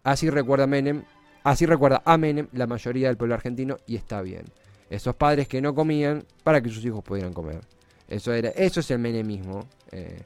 Así 0.04 0.28
recuerda 0.30 0.66
Menem. 0.66 1.04
Así 1.44 1.64
recuerda 1.64 2.02
a 2.04 2.18
Menem 2.18 2.48
la 2.52 2.66
mayoría 2.66 3.08
del 3.08 3.16
pueblo 3.16 3.34
argentino 3.34 3.76
y 3.86 3.96
está 3.96 4.20
bien. 4.20 4.44
Esos 4.90 5.14
padres 5.16 5.48
que 5.48 5.60
no 5.62 5.74
comían 5.74 6.24
para 6.44 6.60
que 6.60 6.68
sus 6.70 6.84
hijos 6.84 7.02
pudieran 7.02 7.32
comer. 7.32 7.60
Eso, 8.08 8.32
era, 8.32 8.50
eso 8.50 8.80
es 8.80 8.90
el 8.90 8.98
menemismo. 8.98 9.66
eh, 9.92 10.22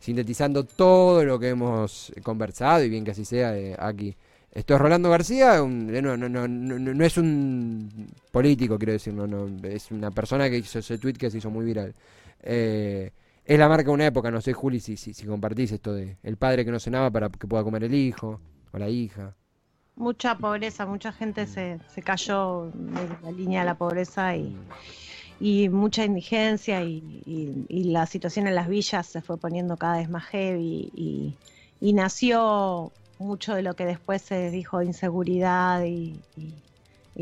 sintetizando 0.00 0.64
todo 0.64 1.24
lo 1.24 1.38
que 1.38 1.50
hemos 1.50 2.10
conversado 2.22 2.82
y 2.84 2.88
bien 2.88 3.04
que 3.04 3.10
así 3.10 3.24
sea 3.24 3.56
eh, 3.56 3.76
aquí. 3.78 4.16
Esto 4.52 4.74
es 4.74 4.80
Rolando 4.80 5.10
García, 5.10 5.62
un- 5.62 5.86
no, 5.88 6.16
no, 6.16 6.28
no, 6.28 6.48
no, 6.48 7.04
es 7.04 7.18
un 7.18 8.08
político, 8.32 8.78
quiero 8.78 8.92
decir, 8.94 9.12
no, 9.12 9.26
no, 9.26 9.46
es 9.68 9.90
una 9.90 10.10
persona 10.10 10.48
que 10.48 10.56
hizo 10.58 10.78
ese 10.78 10.98
tweet 10.98 11.12
que 11.14 11.30
se 11.30 11.38
hizo 11.38 11.50
muy 11.50 11.64
viral. 11.66 11.94
Eh, 12.42 13.10
es 13.44 13.58
la 13.58 13.68
marca 13.68 13.84
de 13.84 13.90
una 13.90 14.06
época, 14.06 14.30
no 14.30 14.40
sé, 14.40 14.52
Juli, 14.54 14.80
si, 14.80 14.96
si, 14.96 15.12
si 15.12 15.26
compartís 15.26 15.70
esto 15.72 15.92
de 15.92 16.16
el 16.22 16.36
padre 16.38 16.64
que 16.64 16.70
no 16.72 16.80
cenaba 16.80 17.10
para 17.10 17.28
que 17.28 17.46
pueda 17.46 17.62
comer 17.62 17.84
el 17.84 17.94
hijo 17.94 18.40
o 18.72 18.78
la 18.78 18.88
hija. 18.88 19.34
Mucha 19.96 20.34
pobreza, 20.38 20.86
mucha 20.86 21.12
gente 21.12 21.46
se, 21.46 21.78
se 21.94 22.00
cayó 22.02 22.70
de 22.72 23.08
la 23.22 23.30
línea 23.32 23.60
de 23.60 23.66
la 23.66 23.74
pobreza 23.76 24.34
y, 24.34 24.56
y 25.40 25.70
mucha 25.70 26.04
indigencia 26.06 26.84
y, 26.84 27.22
y- 27.26 27.66
y 27.68 27.84
la 27.92 28.06
situación 28.06 28.46
en 28.48 28.54
las 28.56 28.68
villas 28.68 29.08
se 29.08 29.22
fue 29.22 29.38
poniendo 29.40 29.78
cada 29.78 29.98
vez 29.98 30.10
más 30.10 30.26
heavy 30.26 30.90
y, 30.94 31.40
y 31.80 31.94
nació 31.94 32.94
mucho 33.18 33.54
de 33.56 33.62
lo 33.62 33.76
que 33.76 33.86
después 33.86 34.22
se 34.22 34.50
dijo 34.52 34.82
inseguridad 34.82 35.84
y, 35.86 36.24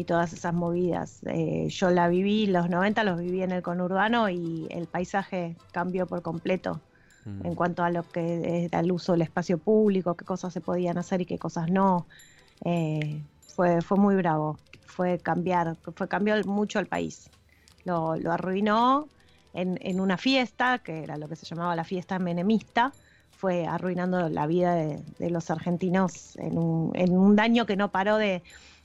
todas 0.07 0.33
esas 0.33 0.55
movidas. 0.55 1.21
Eh, 1.27 1.69
yo 1.71 1.91
la 1.91 2.09
viví, 2.09 2.47
los 2.47 2.71
90 2.71 3.05
los 3.05 3.19
viví 3.19 3.43
en 3.43 3.53
el 3.53 3.63
conurbano 3.63 4.31
y 4.31 4.69
el 4.71 4.89
paisaje 4.89 5.59
cambió 5.73 6.09
por 6.09 6.23
completo 6.23 6.85
Mm. 7.27 7.43
en 7.45 7.55
cuanto 7.55 7.85
a 7.85 7.91
lo 7.91 8.11
que 8.11 8.65
era 8.67 8.81
el 8.81 8.93
uso 8.93 9.13
del 9.13 9.23
espacio 9.23 9.59
público, 9.63 10.17
qué 10.17 10.25
cosas 10.25 10.53
se 10.53 10.61
podían 10.63 10.99
hacer 10.99 11.21
y 11.23 11.27
qué 11.27 11.39
cosas 11.39 11.69
no. 11.71 12.09
Eh, 12.65 13.27
fue, 13.57 13.83
fue 13.83 13.99
muy 13.99 14.17
bravo, 14.17 14.61
fue 14.87 15.21
cambiar, 15.23 15.79
fue 15.97 16.09
cambió 16.09 16.35
mucho 16.47 16.79
el 16.81 16.89
país. 16.89 17.31
Lo, 17.85 18.17
lo 18.17 18.33
arruinó 18.33 19.09
en, 19.55 19.79
en 19.81 20.01
una 20.01 20.17
fiesta, 20.19 20.79
que 20.79 21.03
era 21.03 21.17
lo 21.17 21.29
que 21.29 21.37
se 21.37 21.47
llamaba 21.47 21.75
la 21.77 21.85
fiesta 21.85 22.19
menemista, 22.19 22.93
fue 23.31 23.67
arruinando 23.67 24.29
la 24.29 24.47
vida 24.47 24.75
de, 24.75 25.03
de 25.19 25.31
los 25.31 25.51
argentinos 25.51 26.37
en 26.39 26.59
un, 26.59 26.91
en 26.95 27.17
un 27.17 27.37
daño 27.37 27.67
que 27.67 27.77
no 27.77 27.91
paró 27.91 28.17
de, 28.17 28.43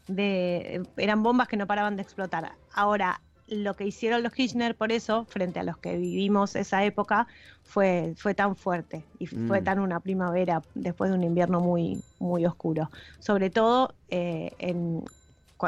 de... 0.08 0.84
Eran 0.98 1.24
bombas 1.24 1.48
que 1.48 1.58
no 1.58 1.66
paraban 1.68 1.96
de 1.96 2.04
explotar. 2.04 2.52
Ahora, 2.74 3.20
lo 3.48 3.76
que 3.76 3.86
hicieron 3.86 4.24
los 4.24 4.32
Kirchner, 4.32 4.76
por 4.76 4.92
eso, 4.92 5.26
frente 5.26 5.60
a 5.60 5.64
los 5.64 5.78
que 5.78 5.98
vivimos 5.98 6.56
esa 6.56 6.84
época, 6.86 7.28
fue, 7.64 8.14
fue 8.16 8.34
tan 8.36 8.56
fuerte 8.56 9.06
y 9.20 9.26
fue 9.28 9.62
Mm. 9.62 9.64
tan 9.64 9.80
una 9.80 10.00
primavera 10.00 10.62
después 10.76 11.12
de 11.12 11.18
un 11.18 11.24
invierno 11.24 11.60
muy, 11.60 12.02
muy 12.20 12.46
oscuro. 12.46 12.90
Sobre 13.20 13.50
todo, 13.50 13.96
eh, 14.10 14.52
en, 14.60 15.04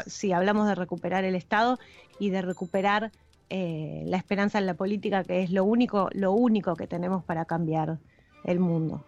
si 0.06 0.32
hablamos 0.34 0.68
de 0.68 0.76
recuperar 0.76 1.24
el 1.24 1.36
Estado 1.36 1.80
y 2.20 2.30
de 2.30 2.42
recuperar 2.42 3.12
eh, 3.50 4.04
la 4.06 4.18
esperanza 4.18 4.58
en 4.58 4.66
la 4.66 4.74
política, 4.74 5.24
que 5.24 5.44
es 5.44 5.52
lo 5.52 5.64
único, 5.64 6.10
lo 6.14 6.32
único 6.32 6.76
que 6.76 6.88
tenemos 6.88 7.24
para 7.24 7.46
cambiar 7.46 8.00
el 8.44 8.60
mundo. 8.60 9.04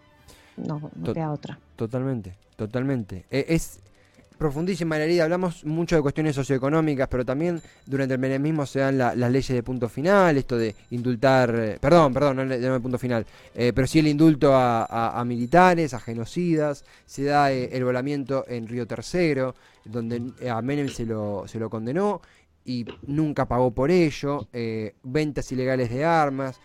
No, 0.57 0.91
no 0.95 1.13
queda 1.13 1.31
otra. 1.31 1.59
Totalmente, 1.75 2.35
totalmente. 2.55 3.25
Eh, 3.31 3.45
es 3.49 3.81
profundísima 4.37 4.97
la 4.97 5.03
herida. 5.05 5.23
Hablamos 5.23 5.65
mucho 5.65 5.95
de 5.95 6.01
cuestiones 6.01 6.35
socioeconómicas, 6.35 7.07
pero 7.07 7.25
también 7.25 7.61
durante 7.85 8.13
el 8.13 8.19
menemismo 8.19 8.65
se 8.65 8.79
dan 8.79 8.97
la- 8.97 9.15
las 9.15 9.31
leyes 9.31 9.49
de 9.49 9.63
punto 9.63 9.89
final, 9.89 10.37
esto 10.37 10.57
de 10.57 10.75
indultar, 10.91 11.53
eh, 11.55 11.77
perdón, 11.79 12.13
perdón, 12.13 12.37
no, 12.37 12.45
de 12.45 12.79
punto 12.79 12.97
final, 12.99 13.25
eh, 13.55 13.71
pero 13.73 13.87
sí 13.87 13.99
el 13.99 14.07
indulto 14.07 14.51
a, 14.55 15.23
militares, 15.25 15.93
a 15.93 15.99
genocidas, 15.99 16.85
se 17.05 17.23
da 17.23 17.51
eh, 17.51 17.69
el 17.73 17.83
volamiento 17.83 18.45
en 18.47 18.67
Río 18.67 18.85
Tercero, 18.87 19.55
donde 19.83 20.21
a 20.49 20.61
Menem 20.61 20.89
se 20.89 21.05
lo, 21.05 21.45
se 21.47 21.59
lo 21.59 21.69
condenó 21.69 22.21
y 22.65 22.85
nunca 23.03 23.45
pagó 23.47 23.71
por 23.71 23.89
ello, 23.91 24.47
eh, 24.51 24.93
ventas 25.03 25.49
ilegales 25.53 25.89
de 25.89 26.03
armas, 26.03 26.59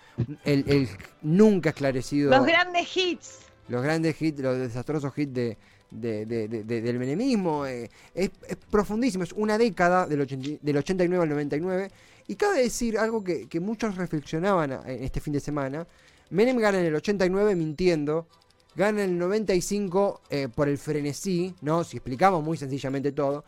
el, 0.44 0.64
el 0.66 0.88
nunca 1.22 1.70
esclarecido 1.70 2.30
Los 2.30 2.44
grandes 2.44 2.96
hits. 2.96 3.38
Los 3.72 3.82
grandes 3.82 4.20
hits, 4.20 4.38
los 4.40 4.58
desastrosos 4.58 5.12
hits 5.16 5.32
de, 5.32 5.56
de- 5.90 6.26
de- 6.26 6.48
de- 6.48 6.64
de- 6.64 6.80
del 6.82 6.98
menemismo. 6.98 7.66
eh, 7.66 7.90
es, 8.14 8.30
es 8.46 8.56
profundísimo, 8.70 9.24
es 9.24 9.32
una 9.32 9.56
década 9.58 10.06
del, 10.06 10.20
80 10.20 10.58
del 10.62 10.76
89 10.76 11.22
al 11.24 11.28
99. 11.30 11.90
Y 12.28 12.36
cabe 12.36 12.62
decir 12.62 12.98
algo 12.98 13.24
que, 13.24 13.48
que 13.48 13.58
muchos 13.60 13.96
reflexionaban 13.96 14.72
en 14.86 15.02
este 15.02 15.20
fin 15.20 15.32
de 15.32 15.40
semana. 15.40 15.86
Menem 16.30 16.56
gana 16.58 16.78
en 16.78 16.86
el 16.86 16.94
89 16.94 17.54
mintiendo. 17.56 18.26
Gana 18.74 19.02
en 19.04 19.10
el 19.10 19.18
95 19.18 20.20
eh, 20.30 20.48
por 20.54 20.68
el 20.68 20.78
frenesí, 20.78 21.54
¿no? 21.62 21.84
Si 21.84 21.96
explicamos 21.98 22.42
muy 22.44 22.56
sencillamente 22.56 23.12
todo. 23.12 23.44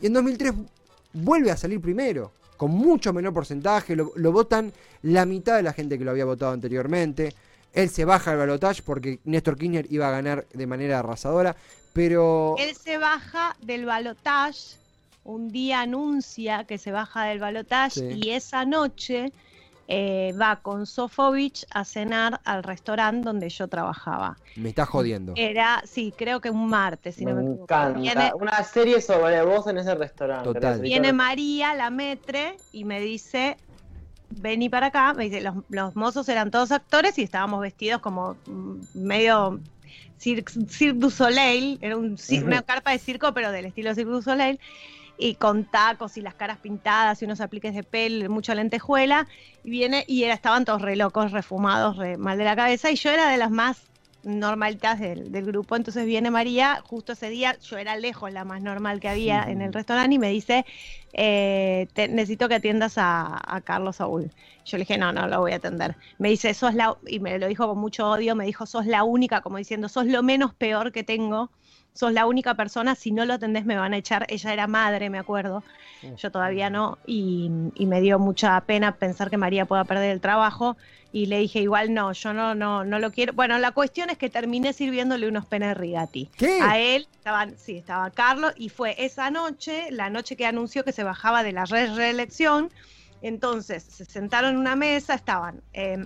Y 0.00 0.06
en 0.06 0.12
2003 0.14 0.52
vuelve 1.14 1.50
a 1.50 1.56
salir 1.58 1.80
primero, 1.80 2.32
con 2.56 2.70
mucho 2.70 3.12
menor 3.12 3.34
porcentaje. 3.34 3.94
Lo 3.96 4.32
votan 4.32 4.72
la 5.02 5.26
mitad 5.26 5.56
de 5.56 5.62
la 5.62 5.72
gente 5.74 5.98
que 5.98 6.04
lo 6.04 6.10
había 6.12 6.24
votado 6.24 6.52
anteriormente. 6.52 7.34
Él 7.72 7.88
se 7.88 8.04
baja 8.04 8.32
al 8.32 8.38
balotaje 8.38 8.82
porque 8.82 9.20
Néstor 9.24 9.56
Kirchner 9.56 9.86
iba 9.90 10.08
a 10.08 10.10
ganar 10.10 10.46
de 10.52 10.66
manera 10.66 10.98
arrasadora. 11.00 11.56
Pero. 11.92 12.54
Él 12.58 12.74
se 12.74 12.98
baja 12.98 13.56
del 13.62 13.84
balotage, 13.86 14.76
un 15.24 15.50
día 15.50 15.80
anuncia 15.82 16.64
que 16.64 16.78
se 16.78 16.90
baja 16.92 17.24
del 17.24 17.38
balotage 17.38 18.00
Sí. 18.00 18.20
y 18.22 18.30
esa 18.30 18.64
noche 18.64 19.32
eh, 19.88 20.32
va 20.40 20.56
con 20.56 20.86
Sofovich 20.86 21.66
a 21.70 21.84
cenar 21.84 22.40
al 22.44 22.62
restaurante 22.62 23.24
donde 23.26 23.48
yo 23.50 23.68
trabajaba. 23.68 24.38
Me 24.56 24.70
está 24.70 24.86
jodiendo. 24.86 25.34
Era, 25.36 25.82
sí, 25.84 26.14
creo 26.16 26.40
que 26.40 26.48
un 26.50 26.68
martes, 26.68 27.16
si 27.16 27.26
me 27.26 27.32
no 27.32 27.36
me 27.38 27.42
equivoco. 27.42 27.62
encanta. 27.64 27.98
Viene, 28.00 28.30
Una 28.40 28.62
serie 28.64 29.00
sobre 29.02 29.42
vos 29.42 29.66
en 29.66 29.78
ese 29.78 29.94
restaurante. 29.94 30.44
Total. 30.52 30.80
viene 30.80 31.12
María, 31.12 31.74
la 31.74 31.90
metre, 31.90 32.56
y 32.72 32.84
me 32.84 33.00
dice, 33.00 33.58
vení 34.40 34.68
para 34.68 34.88
acá. 34.88 35.14
Me 35.14 35.24
dice, 35.24 35.40
los, 35.40 35.56
los 35.68 35.96
mozos 35.96 36.28
eran 36.28 36.50
todos 36.50 36.72
actores 36.72 37.18
y 37.18 37.22
estábamos 37.22 37.60
vestidos 37.60 38.00
como 38.00 38.36
mm, 38.46 38.80
medio 38.94 39.60
Cirque, 40.22 40.52
Cirque 40.68 40.98
du 40.98 41.10
Soleil, 41.10 41.78
era 41.82 41.96
un 41.96 42.16
una 42.44 42.62
carpa 42.62 42.92
de 42.92 42.98
circo, 42.98 43.34
pero 43.34 43.50
del 43.50 43.66
estilo 43.66 43.94
Cirque 43.94 44.10
du 44.10 44.22
Soleil, 44.22 44.60
y 45.18 45.34
con 45.34 45.64
tacos 45.64 46.16
y 46.16 46.20
las 46.20 46.34
caras 46.34 46.58
pintadas 46.58 47.20
y 47.20 47.24
unos 47.24 47.40
apliques 47.40 47.74
de 47.74 47.82
pel, 47.82 48.28
mucha 48.28 48.54
lentejuela, 48.54 49.26
y 49.64 49.70
viene, 49.70 50.04
y 50.06 50.22
era, 50.22 50.34
estaban 50.34 50.64
todos 50.64 50.80
re 50.80 50.96
locos, 50.96 51.32
refumados, 51.32 51.96
re 51.96 52.16
mal 52.16 52.38
de 52.38 52.44
la 52.44 52.54
cabeza, 52.54 52.90
y 52.90 52.96
yo 52.96 53.10
era 53.10 53.28
de 53.30 53.36
las 53.36 53.50
más 53.50 53.82
normalitas 54.22 55.00
del, 55.00 55.32
del 55.32 55.44
grupo, 55.44 55.74
entonces 55.74 56.06
viene 56.06 56.30
María, 56.30 56.80
justo 56.86 57.14
ese 57.14 57.28
día, 57.28 57.58
yo 57.58 57.76
era 57.78 57.96
lejos 57.96 58.32
la 58.32 58.44
más 58.44 58.62
normal 58.62 59.00
que 59.00 59.08
había 59.08 59.42
en 59.42 59.60
el 59.60 59.72
restaurante, 59.72 60.14
y 60.14 60.18
me 60.20 60.30
dice, 60.30 60.64
eh, 61.12 61.88
te- 61.92 62.08
necesito 62.08 62.48
que 62.48 62.56
atiendas 62.56 62.98
a, 62.98 63.38
a 63.42 63.60
Carlos 63.60 63.96
Saúl. 63.96 64.30
Yo 64.64 64.78
le 64.78 64.82
dije, 64.82 64.98
no, 64.98 65.12
no 65.12 65.26
lo 65.26 65.40
voy 65.40 65.52
a 65.52 65.56
atender. 65.56 65.96
Me 66.18 66.28
dice, 66.28 66.54
sos 66.54 66.74
la, 66.74 66.96
y 67.06 67.20
me 67.20 67.38
lo 67.38 67.48
dijo 67.48 67.66
con 67.66 67.78
mucho 67.78 68.08
odio, 68.08 68.34
me 68.36 68.44
dijo, 68.46 68.66
sos 68.66 68.86
la 68.86 69.04
única, 69.04 69.40
como 69.40 69.58
diciendo, 69.58 69.88
sos 69.88 70.06
lo 70.06 70.22
menos 70.22 70.54
peor 70.54 70.92
que 70.92 71.02
tengo, 71.02 71.50
sos 71.94 72.12
la 72.12 72.26
única 72.26 72.54
persona, 72.54 72.94
si 72.94 73.10
no 73.10 73.24
lo 73.24 73.34
atendés 73.34 73.64
me 73.64 73.76
van 73.76 73.92
a 73.92 73.96
echar. 73.98 74.24
Ella 74.28 74.52
era 74.52 74.66
madre, 74.66 75.10
me 75.10 75.18
acuerdo, 75.18 75.62
yo 76.16 76.30
todavía 76.30 76.70
no, 76.70 76.98
y, 77.06 77.50
y 77.74 77.86
me 77.86 78.00
dio 78.00 78.18
mucha 78.18 78.60
pena 78.62 78.96
pensar 78.96 79.30
que 79.30 79.36
María 79.36 79.66
pueda 79.66 79.84
perder 79.84 80.10
el 80.12 80.20
trabajo, 80.20 80.76
y 81.14 81.26
le 81.26 81.38
dije, 81.40 81.60
igual 81.60 81.92
no, 81.92 82.12
yo 82.12 82.32
no, 82.32 82.54
no, 82.54 82.84
no 82.84 82.98
lo 82.98 83.10
quiero. 83.12 83.34
Bueno, 83.34 83.58
la 83.58 83.72
cuestión 83.72 84.08
es 84.08 84.16
que 84.16 84.30
terminé 84.30 84.72
sirviéndole 84.72 85.28
unos 85.28 85.44
penes 85.44 85.76
rigati. 85.76 86.30
¿Qué? 86.38 86.58
A 86.62 86.78
él 86.78 87.06
estaban, 87.12 87.58
sí, 87.58 87.76
estaba 87.76 88.08
Carlos 88.10 88.54
y 88.56 88.70
fue 88.70 88.94
esa 88.96 89.30
noche, 89.30 89.88
la 89.90 90.08
noche 90.08 90.36
que 90.36 90.46
anunció 90.46 90.84
que 90.84 90.92
se 90.92 91.01
bajaba 91.04 91.42
de 91.42 91.52
la 91.52 91.64
re- 91.64 91.94
reelección. 91.94 92.70
Entonces 93.20 93.84
se 93.84 94.04
sentaron 94.04 94.50
en 94.54 94.56
una 94.58 94.74
mesa, 94.76 95.14
estaban 95.14 95.62
eh, 95.72 96.04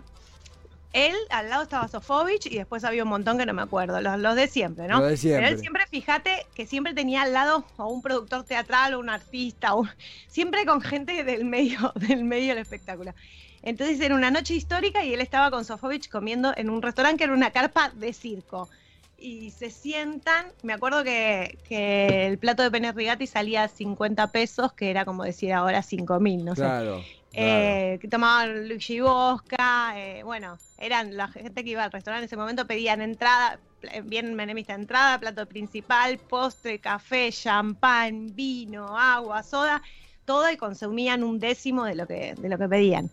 él, 0.93 1.15
al 1.31 1.51
lado 1.51 1.65
estaba 1.65 1.89
Sofovich 1.89 2.47
y 2.47 2.57
después 2.57 2.83
había 2.85 3.03
un 3.03 3.11
montón 3.11 3.37
que 3.37 3.45
no 3.45 3.53
me 3.53 3.61
acuerdo, 3.61 4.01
los, 4.01 4.19
los 4.19 4.35
de 4.35 4.49
siempre, 4.49 4.89
¿no? 4.89 5.01
De 5.11 5.17
siempre. 5.19 5.41
Pero 5.43 5.49
él 5.55 5.61
siempre, 5.61 5.85
fíjate, 5.91 6.47
que 6.55 6.67
siempre 6.67 6.95
tenía 6.95 7.23
al 7.23 7.35
lado 7.35 7.67
a 7.77 7.87
un 7.87 8.01
productor 8.01 8.45
teatral 8.45 8.95
o 8.95 9.01
un 9.01 9.11
artista, 9.11 9.75
o- 9.75 9.87
siempre 10.27 10.65
con 10.65 10.81
gente 10.81 11.23
del 11.23 11.45
medio, 11.45 11.93
del 11.97 12.25
medio 12.25 12.51
del 12.55 12.59
espectáculo. 12.59 13.15
Entonces 13.63 14.01
era 14.01 14.15
una 14.15 14.31
noche 14.31 14.55
histórica 14.55 15.05
y 15.05 15.13
él 15.13 15.21
estaba 15.21 15.51
con 15.51 15.65
Sofovich 15.67 16.09
comiendo 16.09 16.55
en 16.57 16.71
un 16.71 16.81
restaurante 16.81 17.19
que 17.19 17.25
era 17.25 17.35
una 17.35 17.51
carpa 17.51 17.91
de 17.91 18.13
circo. 18.15 18.71
Y 19.19 19.51
se 19.53 19.71
sientan, 19.71 20.53
me 20.63 20.75
acuerdo 20.75 21.03
que, 21.03 21.59
que 21.65 22.27
el 22.27 22.39
plato 22.39 22.63
de 22.63 22.71
pene 22.71 22.93
rigati 22.93 23.27
salía 23.27 23.65
a 23.65 23.69
50 23.69 24.31
pesos, 24.31 24.75
que 24.75 24.91
era 24.91 25.05
como 25.07 25.25
decir 25.25 25.53
ahora 25.55 25.83
5 25.83 26.21
mil, 26.21 26.45
no 26.45 26.55
sé. 26.55 26.61
Claro. 26.63 27.07
Eh, 27.33 27.99
que 28.01 28.09
tomaban 28.09 28.69
Luigi 28.69 29.01
Bosca, 29.01 29.93
eh, 29.99 30.23
bueno, 30.23 30.61
eran 30.79 31.17
la 31.17 31.29
gente 31.29 31.65
que 31.65 31.71
iba 31.71 31.85
al 31.85 31.93
restaurante 31.93 32.25
en 32.25 32.27
ese 32.27 32.37
momento, 32.37 32.67
pedían 32.67 33.01
entrada, 33.03 33.63
pl- 33.81 34.03
bien 34.03 34.35
menemista, 34.35 34.75
entrada, 34.75 35.19
plato 35.21 35.47
principal, 35.47 36.19
postre, 36.21 36.81
café, 36.81 37.31
champán, 37.33 38.35
vino, 38.35 38.99
agua, 38.99 39.43
soda, 39.43 39.83
todo 40.25 40.51
y 40.51 40.57
consumían 40.57 41.25
un 41.25 41.39
décimo 41.39 41.85
de 41.85 41.95
lo 41.95 42.07
que, 42.07 42.35
de 42.37 42.49
lo 42.49 42.59
que 42.59 42.69
pedían. 42.69 43.13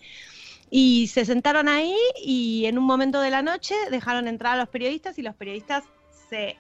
Y 0.69 1.07
se 1.07 1.25
sentaron 1.25 1.67
ahí 1.67 1.95
y 2.23 2.65
en 2.65 2.77
un 2.77 2.85
momento 2.85 3.21
de 3.21 3.29
la 3.29 3.41
noche 3.41 3.75
dejaron 3.91 4.27
entrar 4.27 4.55
a 4.55 4.57
los 4.57 4.69
periodistas 4.69 5.17
y 5.19 5.21
los 5.21 5.35
periodistas 5.35 5.83
se 6.29 6.57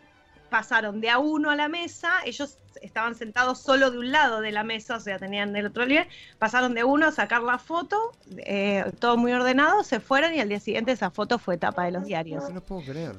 pasaron 0.49 1.01
de 1.01 1.09
a 1.09 1.17
uno 1.17 1.49
a 1.49 1.55
la 1.55 1.67
mesa, 1.67 2.11
ellos 2.25 2.59
estaban 2.83 3.15
sentados 3.15 3.59
solo 3.59 3.89
de 3.89 3.97
un 3.97 4.11
lado 4.11 4.39
de 4.39 4.51
la 4.51 4.63
mesa, 4.63 4.97
o 4.97 4.99
sea, 4.99 5.17
tenían 5.17 5.51
del 5.51 5.65
otro 5.65 5.85
nivel, 5.87 6.07
pasaron 6.37 6.75
de 6.75 6.83
uno 6.83 7.07
a 7.07 7.11
sacar 7.11 7.41
la 7.41 7.57
foto, 7.57 8.11
eh, 8.37 8.85
todo 8.99 9.17
muy 9.17 9.31
ordenado, 9.31 9.83
se 9.83 9.99
fueron 9.99 10.33
y 10.35 10.39
al 10.41 10.49
día 10.49 10.59
siguiente 10.59 10.91
esa 10.91 11.09
foto 11.09 11.39
fue 11.39 11.57
tapa 11.57 11.85
de 11.85 11.91
los 11.91 12.05
diarios. 12.05 12.51
No 12.51 12.61
puedo 12.61 12.81
creer. 12.83 13.15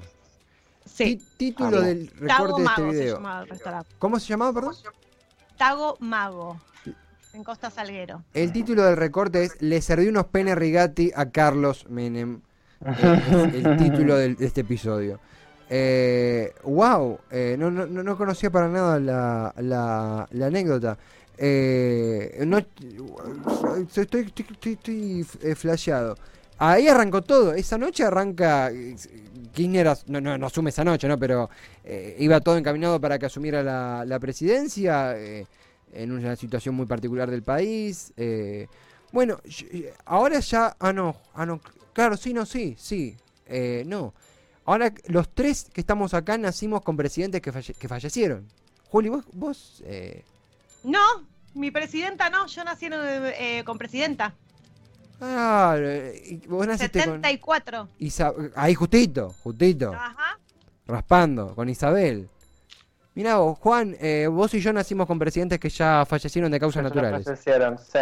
Sí, 0.85 1.21
Título 1.37 1.79
Amo. 1.79 1.81
del 1.81 2.11
Tago 2.27 2.59
recorte 2.59 2.63
de 2.63 2.69
este 2.69 2.83
Mago 2.83 2.93
se 2.93 3.11
llamaba 3.11 3.43
el 3.43 3.49
restaurante. 3.49 3.91
¿Cómo 3.99 4.21
se 4.21 4.29
llamaba, 4.29 4.53
perdón? 4.53 4.75
Tago 5.57 5.97
Mago, 5.99 6.61
en 7.35 7.45
Costa 7.45 7.71
Salguero. 7.71 8.23
El 8.33 8.53
título 8.53 8.85
del 8.85 8.97
recorte 8.97 9.45
es 9.45 9.61
Le 9.61 9.81
serví 9.83 10.09
unos 10.09 10.27
pene 10.27 10.55
rigati 10.55 11.11
a 11.15 11.31
Carlos 11.31 11.87
Menem. 11.89 12.41
Eh, 12.87 13.53
es 13.59 13.65
el 13.65 13.77
título 13.79 14.17
del- 14.17 14.37
de 14.37 14.45
este 14.47 14.61
episodio. 14.61 15.19
Eh, 15.71 16.53
wow, 16.65 17.19
eh, 17.31 17.57
no, 17.59 17.71
no, 17.71 17.87
no 17.87 18.03
no 18.03 18.17
conocía 18.19 18.51
para 18.51 18.69
nada 18.69 19.01
la, 19.01 19.55
la, 19.57 20.29
la 20.31 20.47
anécdota. 20.47 20.99
Eh, 21.39 22.43
no, 22.47 22.59
estoy, 22.59 24.03
estoy, 24.03 24.21
estoy, 24.51 24.73
estoy, 24.75 25.27
eh, 25.43 25.55
flasheado. 25.55 26.17
Ahí 26.59 26.87
arrancó 26.89 27.23
todo. 27.23 27.55
Esa 27.55 27.79
noche 27.79 28.05
arranca. 28.05 28.71
Kirchner 29.53 29.89
as- 29.89 30.07
no, 30.09 30.21
no, 30.21 30.37
no 30.37 30.47
asume 30.47 30.69
esa 30.71 30.85
noche, 30.85 31.09
¿no? 31.09 31.19
Pero 31.19 31.49
eh, 31.85 32.17
iba 32.19 32.41
todo 32.41 32.59
encaminado 32.59 33.01
para 33.01 33.19
que 33.19 33.27
asumiera 33.27 33.63
la, 33.63 34.05
la 34.07 34.19
presidencia. 34.21 35.15
Eh, 35.95 36.03
en 36.03 36.13
una 36.13 36.37
situación 36.37 36.75
muy 36.75 36.87
particular 36.87 37.31
del 37.31 37.43
país. 37.43 38.13
eh, 38.17 38.67
bueno, 39.13 39.39
y- 39.45 39.85
ahora 40.07 40.41
ya. 40.41 40.77
Ah, 40.81 40.93
no. 40.93 41.17
Ah, 41.35 41.47
no. 41.47 41.61
Claro, 41.93 42.17
sí, 42.17 42.35
no, 42.35 42.45
sí, 42.47 42.75
sí. 42.79 43.17
eh, 43.47 43.85
no. 43.87 44.13
Ahora 44.65 44.93
los 45.07 45.29
tres 45.35 45.69
que 45.73 45.81
estamos 45.81 46.15
acá 46.15 46.37
nacimos 46.39 46.81
con 46.83 46.97
presidentes 46.97 47.41
que, 47.41 47.53
falle- 47.53 47.75
que 47.75 47.87
fallecieron. 47.89 48.49
Juli, 48.89 49.11
vos. 49.11 49.25
vos 49.33 49.83
eh, 49.87 50.25
No, 50.83 50.99
mi 51.55 51.71
presidenta 51.71 52.29
no, 52.31 52.47
yo 52.47 52.65
nací 52.65 52.89
eh, 52.91 53.63
con 53.65 53.79
presidenta. 53.79 54.35
ah, 55.21 55.77
eh, 55.79 56.41
y 56.43 56.47
vos 56.49 56.67
naciste 56.67 56.99
con. 57.05 57.23
74. 57.23 57.89
Isa- 57.99 58.33
ahí 58.57 58.75
justito, 58.75 59.35
justito. 59.45 59.93
Ajá. 59.93 60.39
Raspando, 60.87 61.55
con 61.55 61.69
Isabel. 61.69 62.29
Mirá 63.15 63.37
vos, 63.37 63.59
Juan, 63.59 63.97
eh, 64.01 64.27
vos 64.27 64.53
y 64.55 64.61
yo 64.61 64.73
nacimos 64.73 65.07
con 65.07 65.19
presidentes 65.19 65.59
que 65.61 65.69
ya 65.69 66.05
fallecieron 66.05 66.51
de 66.51 66.59
causas 66.59 66.83
Ya 66.83 66.89
naturales. 66.89 67.25
fallecieron, 67.25 67.79
sí. 67.79 67.99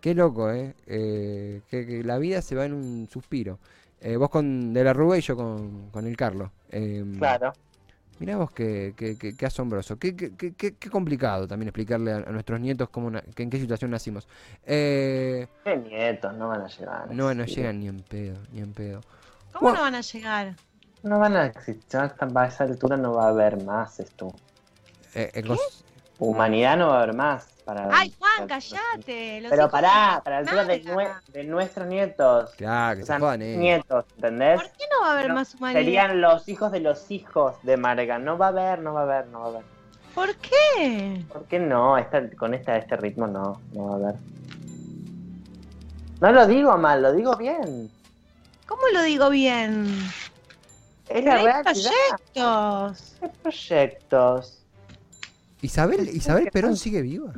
Qué 0.00 0.14
loco, 0.14 0.50
¿eh? 0.52 0.74
eh 0.86 1.60
que, 1.68 1.84
que 1.86 2.04
la 2.04 2.18
vida 2.18 2.40
se 2.40 2.54
va 2.54 2.64
en 2.64 2.72
un 2.72 3.08
suspiro. 3.10 3.58
Eh, 4.00 4.16
vos 4.16 4.30
con 4.30 4.72
De 4.72 4.84
la 4.84 4.92
Rúa 4.92 5.18
y 5.18 5.22
yo 5.22 5.34
con, 5.36 5.90
con 5.90 6.06
el 6.06 6.16
Carlos. 6.16 6.50
Em, 6.70 7.18
Claro. 7.18 7.52
Mirá 8.20 8.36
vos 8.36 8.50
qué, 8.50 8.94
qué, 8.96 9.16
qué- 9.16 9.36
qué 9.36 9.46
asombroso, 9.46 9.96
qué, 9.96 10.14
qué, 10.16 10.32
qué- 10.36 10.52
qué- 10.52 10.74
qué 10.74 10.90
complicado 10.90 11.46
también 11.46 11.68
explicarle 11.68 12.12
a, 12.12 12.16
a 12.16 12.32
nuestros 12.32 12.58
nietos 12.60 12.88
cómo 12.90 13.10
na- 13.12 13.22
que 13.22 13.44
en 13.44 13.50
qué 13.50 13.58
situación 13.60 13.92
nacimos. 13.92 14.26
Eh, 14.66 15.46
Qué 15.64 15.76
nietos, 15.76 16.34
no 16.34 16.48
van 16.48 16.62
a 16.62 16.66
llegar. 16.68 17.12
no, 17.14 17.32
no 17.34 17.44
llegan 17.44 17.78
ni 17.80 17.86
en 17.88 18.00
pedo, 18.02 18.36
ni 18.52 18.60
en 18.60 18.72
pedo. 18.72 19.00
¿Cómo 19.52 19.72
no 19.72 19.80
van 19.82 19.94
a 19.94 20.00
llegar? 20.00 20.54
No 21.02 21.18
van 21.18 21.36
a 21.36 21.46
existir, 21.46 21.96
hasta 21.98 22.28
a 22.34 22.46
esa 22.46 22.64
altura 22.64 22.96
no 22.96 23.14
va 23.14 23.26
a 23.26 23.28
haber 23.28 23.62
más 23.62 24.00
esto. 24.00 24.32
Eh, 25.14 25.30
eh, 25.34 25.56
Humanidad 26.18 26.76
no 26.76 26.88
va 26.88 26.94
a 26.94 27.02
haber 27.02 27.14
más. 27.14 27.46
Para, 27.64 27.86
Ay, 27.92 28.12
Juan, 28.18 28.32
para- 28.36 28.46
callate. 28.48 29.40
los 29.42 29.50
Pero 29.50 29.70
pará, 29.70 30.20
para 30.24 30.36
la 30.36 30.50
altura 30.50 30.64
de, 30.64 30.82
Nada. 30.82 30.96
nue- 30.96 31.32
de 31.32 31.44
nuestros 31.44 31.86
nietos. 31.86 32.50
claro, 32.56 32.96
que 32.96 33.02
O 33.02 33.06
se 33.06 33.12
sea, 33.12 33.20
jodan, 33.20 33.42
eh. 33.42 33.56
nietos, 33.56 34.04
¿entendés? 34.16 34.60
¿Por 34.62 34.70
qué 34.72 34.84
no 34.90 35.00
va 35.02 35.08
a 35.08 35.12
haber 35.12 35.28
No, 35.28 35.34
más 35.34 35.54
humanidad? 35.54 35.80
Serían 35.80 36.20
los 36.22 36.48
hijos 36.48 36.72
de 36.72 36.80
los 36.80 37.10
hijos 37.10 37.56
de 37.62 37.76
Marga. 37.76 38.18
No 38.18 38.38
va 38.38 38.46
a 38.46 38.48
haber, 38.48 38.78
no 38.80 38.94
va 38.94 39.00
a 39.00 39.04
haber, 39.04 39.26
no 39.26 39.40
va 39.40 39.44
a 39.44 39.48
haber. 39.50 39.62
¿Por 40.14 40.34
qué? 40.36 41.22
¿Por 41.30 41.44
qué 41.44 41.58
no? 41.60 41.98
Esta- 41.98 42.28
con 42.36 42.54
esta, 42.54 42.76
este 42.78 42.96
ritmo 42.96 43.26
no, 43.26 43.60
no 43.74 43.84
va 43.84 43.92
a 43.92 43.96
haber. 43.96 44.14
No 46.20 46.32
lo 46.32 46.46
digo 46.46 46.76
mal, 46.78 47.02
lo 47.02 47.12
digo 47.12 47.36
bien. 47.36 47.90
¿Cómo 48.66 48.82
lo 48.92 49.02
digo 49.02 49.28
bien? 49.30 49.86
Es 51.08 51.24
la 51.24 51.34
Hay 51.36 51.44
realidad. 51.44 51.62
proyectos. 51.64 53.16
Hay 53.22 53.30
proyectos. 53.42 54.54
Isabel, 55.62 56.08
Isabel 56.08 56.50
Perón 56.52 56.76
sigue 56.76 57.02
viva. 57.02 57.32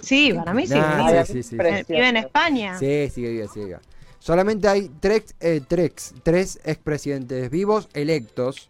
Sí, 0.00 0.32
para 0.34 0.52
mí 0.52 0.66
sí. 0.66 0.74
Nah, 0.74 1.06
vive. 1.06 1.24
sí, 1.24 1.42
sí, 1.42 1.42
sí. 1.42 1.56
Vive 1.56 2.08
en 2.08 2.16
España. 2.16 2.78
Sí, 2.78 3.08
sigue 3.10 3.30
viva, 3.30 3.48
sigue 3.48 3.66
viva. 3.66 3.80
Solamente 4.18 4.68
hay 4.68 4.90
tres, 5.00 5.34
eh, 5.40 5.60
tres, 5.66 6.14
tres 6.22 6.60
expresidentes 6.64 7.50
vivos 7.50 7.88
electos. 7.94 8.68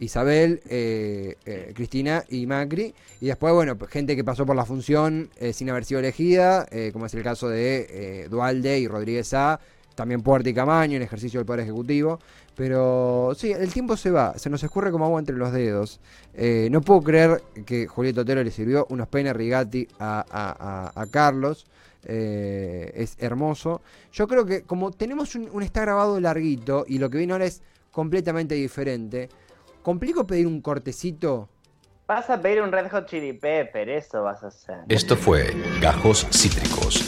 Isabel, 0.00 0.60
eh, 0.68 1.36
eh, 1.44 1.72
Cristina 1.74 2.24
y 2.28 2.46
Macri. 2.46 2.94
Y 3.20 3.26
después, 3.26 3.52
bueno, 3.54 3.76
pues, 3.76 3.90
gente 3.90 4.14
que 4.14 4.22
pasó 4.24 4.46
por 4.46 4.54
la 4.54 4.64
función 4.64 5.30
eh, 5.38 5.52
sin 5.52 5.70
haber 5.70 5.84
sido 5.84 6.00
elegida, 6.00 6.66
eh, 6.70 6.90
como 6.92 7.06
es 7.06 7.14
el 7.14 7.22
caso 7.24 7.48
de 7.48 7.86
eh, 8.24 8.28
Dualde 8.28 8.78
y 8.78 8.86
Rodríguez 8.86 9.32
A. 9.34 9.58
También 9.98 10.22
Puerta 10.22 10.48
y 10.48 10.54
Camaño 10.54 10.94
en 10.96 11.02
ejercicio 11.02 11.40
del 11.40 11.44
Poder 11.46 11.60
Ejecutivo. 11.64 12.20
Pero 12.54 13.32
sí, 13.36 13.50
el 13.50 13.72
tiempo 13.72 13.96
se 13.96 14.12
va, 14.12 14.38
se 14.38 14.48
nos 14.48 14.62
escurre 14.62 14.92
como 14.92 15.04
agua 15.06 15.18
entre 15.18 15.34
los 15.36 15.52
dedos. 15.52 15.98
Eh, 16.34 16.68
no 16.70 16.80
puedo 16.82 17.02
creer 17.02 17.42
que 17.66 17.88
Julieta 17.88 18.20
Otero 18.20 18.44
le 18.44 18.52
sirvió 18.52 18.86
unos 18.90 19.08
peines 19.08 19.34
rigati 19.34 19.88
a, 19.98 20.24
a- 20.30 20.92
a- 20.94 21.02
a 21.02 21.06
Carlos. 21.08 21.66
Eh, 22.04 22.92
es 22.94 23.16
hermoso. 23.18 23.82
Yo 24.12 24.28
creo 24.28 24.46
que 24.46 24.62
como 24.62 24.92
tenemos 24.92 25.34
un, 25.34 25.48
un 25.52 25.62
está 25.64 25.80
grabado 25.80 26.20
larguito 26.20 26.84
y 26.86 26.98
lo 26.98 27.10
que 27.10 27.18
viene 27.18 27.32
ahora 27.32 27.46
es 27.46 27.60
completamente 27.90 28.54
diferente, 28.54 29.28
complico 29.82 30.24
pedir 30.28 30.46
un 30.46 30.60
cortecito. 30.60 31.48
Vas 32.06 32.30
a 32.30 32.40
pedir 32.40 32.62
un 32.62 32.70
Red 32.70 32.90
Hot 32.92 33.06
Chili 33.06 33.32
Pepper, 33.32 33.88
eso 33.88 34.22
vas 34.22 34.42
a 34.44 34.46
hacer. 34.46 34.78
Esto 34.88 35.16
fue 35.16 35.54
Gajos 35.82 36.26
Cítricos. 36.30 37.07